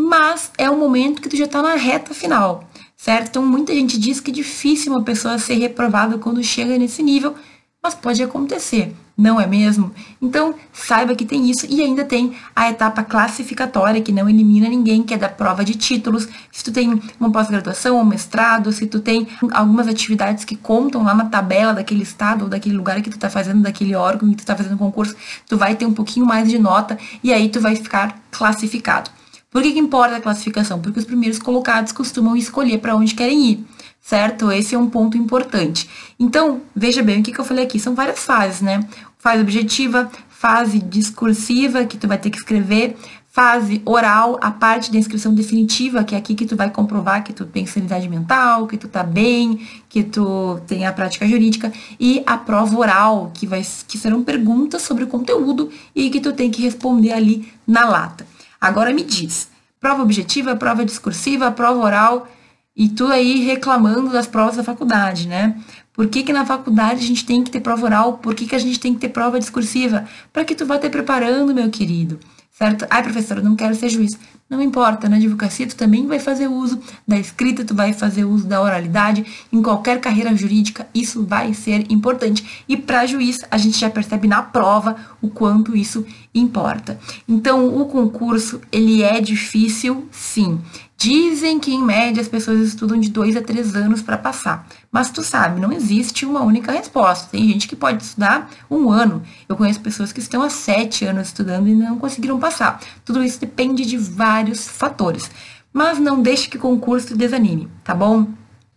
mas 0.00 0.52
é 0.56 0.70
um 0.70 0.78
momento 0.78 1.20
que 1.20 1.28
tu 1.28 1.36
já 1.36 1.46
está 1.46 1.60
na 1.60 1.74
reta 1.74 2.14
final 2.14 2.68
certo? 2.98 3.28
Então, 3.28 3.46
muita 3.46 3.72
gente 3.72 3.96
diz 3.96 4.20
que 4.20 4.30
é 4.30 4.34
difícil 4.34 4.92
uma 4.92 5.02
pessoa 5.02 5.38
ser 5.38 5.54
reprovada 5.54 6.18
quando 6.18 6.42
chega 6.42 6.76
nesse 6.76 7.00
nível, 7.00 7.34
mas 7.80 7.94
pode 7.94 8.20
acontecer, 8.20 8.92
não 9.16 9.40
é 9.40 9.46
mesmo? 9.46 9.92
Então, 10.20 10.52
saiba 10.72 11.14
que 11.14 11.24
tem 11.24 11.48
isso 11.48 11.64
e 11.70 11.80
ainda 11.80 12.04
tem 12.04 12.34
a 12.56 12.68
etapa 12.68 13.04
classificatória, 13.04 14.02
que 14.02 14.10
não 14.10 14.28
elimina 14.28 14.68
ninguém, 14.68 15.04
que 15.04 15.14
é 15.14 15.16
da 15.16 15.28
prova 15.28 15.64
de 15.64 15.76
títulos. 15.76 16.28
Se 16.50 16.64
tu 16.64 16.72
tem 16.72 17.00
uma 17.20 17.30
pós-graduação, 17.30 18.00
um 18.00 18.04
mestrado, 18.04 18.72
se 18.72 18.84
tu 18.84 18.98
tem 18.98 19.28
algumas 19.52 19.86
atividades 19.86 20.44
que 20.44 20.56
contam 20.56 21.04
lá 21.04 21.14
na 21.14 21.26
tabela 21.26 21.72
daquele 21.72 22.02
estado 22.02 22.42
ou 22.42 22.48
daquele 22.48 22.76
lugar 22.76 23.00
que 23.00 23.10
tu 23.10 23.18
tá 23.18 23.30
fazendo, 23.30 23.62
daquele 23.62 23.94
órgão 23.94 24.28
que 24.30 24.36
tu 24.36 24.44
tá 24.44 24.56
fazendo 24.56 24.76
concurso, 24.76 25.14
tu 25.46 25.56
vai 25.56 25.76
ter 25.76 25.86
um 25.86 25.94
pouquinho 25.94 26.26
mais 26.26 26.50
de 26.50 26.58
nota 26.58 26.98
e 27.22 27.32
aí 27.32 27.48
tu 27.48 27.60
vai 27.60 27.76
ficar 27.76 28.20
classificado. 28.32 29.17
Por 29.50 29.62
que, 29.62 29.72
que 29.72 29.78
importa 29.78 30.16
a 30.16 30.20
classificação? 30.20 30.80
Porque 30.80 30.98
os 30.98 31.06
primeiros 31.06 31.38
colocados 31.38 31.90
costumam 31.92 32.36
escolher 32.36 32.78
para 32.78 32.94
onde 32.94 33.14
querem 33.14 33.46
ir, 33.46 33.66
certo? 34.00 34.52
Esse 34.52 34.74
é 34.74 34.78
um 34.78 34.90
ponto 34.90 35.16
importante. 35.16 35.88
Então, 36.20 36.60
veja 36.76 37.02
bem 37.02 37.20
o 37.20 37.22
que, 37.22 37.32
que 37.32 37.40
eu 37.40 37.44
falei 37.44 37.64
aqui. 37.64 37.80
São 37.80 37.94
várias 37.94 38.18
fases, 38.18 38.60
né? 38.60 38.86
Fase 39.18 39.40
objetiva, 39.40 40.10
fase 40.28 40.78
discursiva, 40.78 41.86
que 41.86 41.96
tu 41.96 42.06
vai 42.06 42.18
ter 42.18 42.28
que 42.28 42.36
escrever, 42.36 42.94
fase 43.30 43.80
oral, 43.86 44.38
a 44.40 44.50
parte 44.50 44.92
da 44.92 44.98
inscrição 44.98 45.32
definitiva, 45.32 46.04
que 46.04 46.14
é 46.14 46.18
aqui 46.18 46.34
que 46.34 46.44
tu 46.44 46.54
vai 46.54 46.70
comprovar 46.70 47.24
que 47.24 47.32
tu 47.32 47.46
tem 47.46 47.64
sanidade 47.66 48.08
mental, 48.08 48.66
que 48.66 48.76
tu 48.76 48.86
tá 48.86 49.02
bem, 49.02 49.66
que 49.88 50.02
tu 50.02 50.60
tem 50.66 50.86
a 50.86 50.92
prática 50.92 51.26
jurídica, 51.26 51.72
e 51.98 52.22
a 52.26 52.36
prova 52.36 52.76
oral, 52.76 53.30
que, 53.32 53.46
vai, 53.46 53.62
que 53.86 53.96
serão 53.96 54.22
perguntas 54.22 54.82
sobre 54.82 55.04
o 55.04 55.06
conteúdo 55.06 55.70
e 55.94 56.10
que 56.10 56.20
tu 56.20 56.32
tem 56.32 56.50
que 56.50 56.60
responder 56.60 57.12
ali 57.12 57.48
na 57.66 57.84
lata. 57.88 58.26
Agora 58.60 58.92
me 58.92 59.02
diz, 59.02 59.48
prova 59.80 60.02
objetiva, 60.02 60.56
prova 60.56 60.84
discursiva, 60.84 61.50
prova 61.50 61.80
oral, 61.80 62.28
e 62.76 62.88
tu 62.88 63.06
aí 63.06 63.44
reclamando 63.44 64.10
das 64.10 64.26
provas 64.26 64.56
da 64.56 64.64
faculdade, 64.64 65.26
né? 65.26 65.60
Por 65.92 66.06
que, 66.06 66.22
que 66.22 66.32
na 66.32 66.46
faculdade 66.46 67.02
a 67.02 67.06
gente 67.06 67.26
tem 67.26 67.42
que 67.42 67.50
ter 67.50 67.60
prova 67.60 67.86
oral? 67.86 68.18
Por 68.18 68.34
que, 68.34 68.46
que 68.46 68.54
a 68.54 68.58
gente 68.58 68.78
tem 68.78 68.94
que 68.94 69.00
ter 69.00 69.08
prova 69.08 69.38
discursiva? 69.38 70.06
Para 70.32 70.44
que 70.44 70.54
tu 70.54 70.64
vá 70.64 70.78
te 70.78 70.88
preparando, 70.88 71.54
meu 71.54 71.70
querido 71.70 72.20
certo? 72.58 72.86
Ai, 72.90 73.04
professora, 73.04 73.40
não 73.40 73.54
quero 73.54 73.74
ser 73.76 73.88
juiz. 73.88 74.18
Não 74.50 74.60
importa, 74.60 75.08
na 75.08 75.16
advocacia 75.16 75.66
tu 75.66 75.76
também 75.76 76.06
vai 76.06 76.18
fazer 76.18 76.48
uso 76.48 76.80
da 77.06 77.18
escrita, 77.18 77.64
tu 77.64 77.74
vai 77.74 77.92
fazer 77.92 78.24
uso 78.24 78.46
da 78.46 78.60
oralidade, 78.60 79.24
em 79.52 79.62
qualquer 79.62 80.00
carreira 80.00 80.34
jurídica 80.34 80.88
isso 80.92 81.24
vai 81.24 81.54
ser 81.54 81.84
importante. 81.88 82.64
E 82.66 82.76
para 82.76 83.06
juiz, 83.06 83.38
a 83.50 83.58
gente 83.58 83.78
já 83.78 83.88
percebe 83.88 84.26
na 84.26 84.42
prova 84.42 84.96
o 85.20 85.28
quanto 85.28 85.76
isso 85.76 86.04
importa. 86.34 86.98
Então, 87.28 87.68
o 87.78 87.86
concurso, 87.86 88.60
ele 88.72 89.02
é 89.02 89.20
difícil, 89.20 90.08
sim. 90.10 90.58
Dizem 91.00 91.60
que, 91.60 91.72
em 91.72 91.80
média, 91.80 92.20
as 92.20 92.26
pessoas 92.26 92.58
estudam 92.58 92.98
de 92.98 93.08
dois 93.08 93.36
a 93.36 93.40
três 93.40 93.76
anos 93.76 94.02
para 94.02 94.18
passar. 94.18 94.66
Mas 94.90 95.10
tu 95.10 95.22
sabe, 95.22 95.60
não 95.60 95.70
existe 95.70 96.26
uma 96.26 96.40
única 96.42 96.72
resposta. 96.72 97.28
Tem 97.30 97.46
gente 97.48 97.68
que 97.68 97.76
pode 97.76 98.02
estudar 98.02 98.50
um 98.68 98.90
ano. 98.90 99.22
Eu 99.48 99.54
conheço 99.56 99.80
pessoas 99.80 100.12
que 100.12 100.18
estão 100.18 100.42
há 100.42 100.50
sete 100.50 101.04
anos 101.04 101.28
estudando 101.28 101.68
e 101.68 101.74
não 101.74 101.98
conseguiram 101.98 102.40
passar. 102.40 102.80
Tudo 103.04 103.22
isso 103.22 103.38
depende 103.40 103.86
de 103.86 103.96
vários 103.96 104.66
fatores. 104.66 105.30
mas 105.72 106.00
não 106.00 106.20
deixe 106.20 106.48
que 106.48 106.56
o 106.56 106.60
concurso 106.60 107.16
desanime, 107.16 107.68
tá 107.84 107.94
bom? 107.94 108.26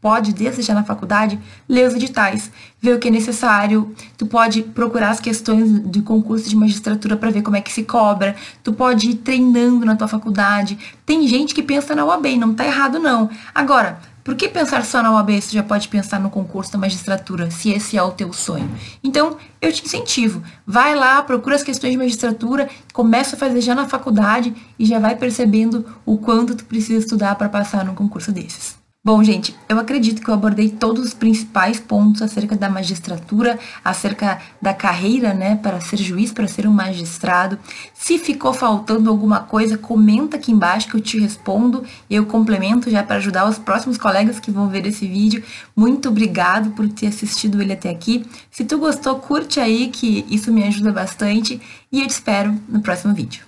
Pode, 0.01 0.33
desde 0.33 0.63
já 0.63 0.73
na 0.73 0.83
faculdade, 0.83 1.39
ler 1.69 1.87
os 1.87 1.93
editais, 1.93 2.51
ver 2.81 2.95
o 2.95 2.99
que 2.99 3.07
é 3.07 3.11
necessário. 3.11 3.93
Tu 4.17 4.25
pode 4.25 4.63
procurar 4.63 5.11
as 5.11 5.19
questões 5.19 5.79
de 5.89 6.01
concurso 6.01 6.49
de 6.49 6.55
magistratura 6.55 7.15
para 7.15 7.29
ver 7.29 7.43
como 7.43 7.55
é 7.55 7.61
que 7.61 7.71
se 7.71 7.83
cobra. 7.83 8.35
Tu 8.63 8.73
pode 8.73 9.11
ir 9.11 9.15
treinando 9.15 9.85
na 9.85 9.95
tua 9.95 10.07
faculdade. 10.07 10.77
Tem 11.05 11.27
gente 11.27 11.53
que 11.53 11.61
pensa 11.61 11.95
na 11.95 12.03
UAB, 12.03 12.35
não 12.37 12.53
tá 12.53 12.65
errado 12.65 12.99
não. 12.99 13.29
Agora, 13.53 13.99
por 14.23 14.35
que 14.35 14.47
pensar 14.47 14.85
só 14.85 15.01
na 15.01 15.11
UAB 15.13 15.41
se 15.41 15.53
já 15.53 15.63
pode 15.63 15.87
pensar 15.87 16.19
no 16.19 16.29
concurso 16.29 16.71
da 16.71 16.77
magistratura, 16.77 17.49
se 17.49 17.71
esse 17.71 17.97
é 17.97 18.03
o 18.03 18.11
teu 18.11 18.31
sonho? 18.33 18.69
Então, 19.03 19.37
eu 19.59 19.71
te 19.71 19.83
incentivo. 19.83 20.43
Vai 20.65 20.95
lá, 20.95 21.21
procura 21.23 21.55
as 21.55 21.63
questões 21.63 21.91
de 21.91 21.97
magistratura, 21.97 22.69
começa 22.93 23.35
a 23.35 23.39
fazer 23.39 23.61
já 23.61 23.73
na 23.73 23.87
faculdade 23.87 24.53
e 24.77 24.85
já 24.85 24.99
vai 24.99 25.15
percebendo 25.15 25.85
o 26.05 26.17
quanto 26.17 26.55
tu 26.55 26.65
precisa 26.65 26.99
estudar 26.99 27.35
para 27.35 27.49
passar 27.49 27.83
num 27.83 27.95
concurso 27.95 28.31
desses. 28.31 28.80
Bom, 29.03 29.23
gente, 29.23 29.55
eu 29.67 29.79
acredito 29.79 30.21
que 30.21 30.29
eu 30.29 30.33
abordei 30.35 30.69
todos 30.69 31.03
os 31.03 31.13
principais 31.15 31.79
pontos 31.79 32.21
acerca 32.21 32.55
da 32.55 32.69
magistratura, 32.69 33.57
acerca 33.83 34.39
da 34.61 34.75
carreira, 34.75 35.33
né, 35.33 35.55
para 35.55 35.81
ser 35.81 35.97
juiz, 35.97 36.31
para 36.31 36.47
ser 36.47 36.67
um 36.67 36.71
magistrado. 36.71 37.57
Se 37.95 38.19
ficou 38.19 38.53
faltando 38.53 39.09
alguma 39.09 39.39
coisa, 39.39 39.75
comenta 39.75 40.37
aqui 40.37 40.51
embaixo 40.51 40.87
que 40.87 40.95
eu 40.95 41.01
te 41.01 41.19
respondo 41.19 41.83
e 42.07 42.13
eu 42.13 42.27
complemento 42.27 42.91
já 42.91 43.01
para 43.01 43.15
ajudar 43.15 43.49
os 43.49 43.57
próximos 43.57 43.97
colegas 43.97 44.39
que 44.39 44.51
vão 44.51 44.69
ver 44.69 44.85
esse 44.85 45.07
vídeo. 45.07 45.43
Muito 45.75 46.09
obrigado 46.09 46.69
por 46.75 46.87
ter 46.87 47.07
assistido 47.07 47.59
ele 47.59 47.73
até 47.73 47.89
aqui. 47.89 48.23
Se 48.51 48.63
tu 48.63 48.77
gostou, 48.77 49.15
curte 49.15 49.59
aí 49.59 49.87
que 49.87 50.23
isso 50.29 50.53
me 50.53 50.63
ajuda 50.63 50.91
bastante 50.91 51.59
e 51.91 52.01
eu 52.01 52.07
te 52.07 52.11
espero 52.11 52.55
no 52.69 52.81
próximo 52.81 53.15
vídeo. 53.15 53.43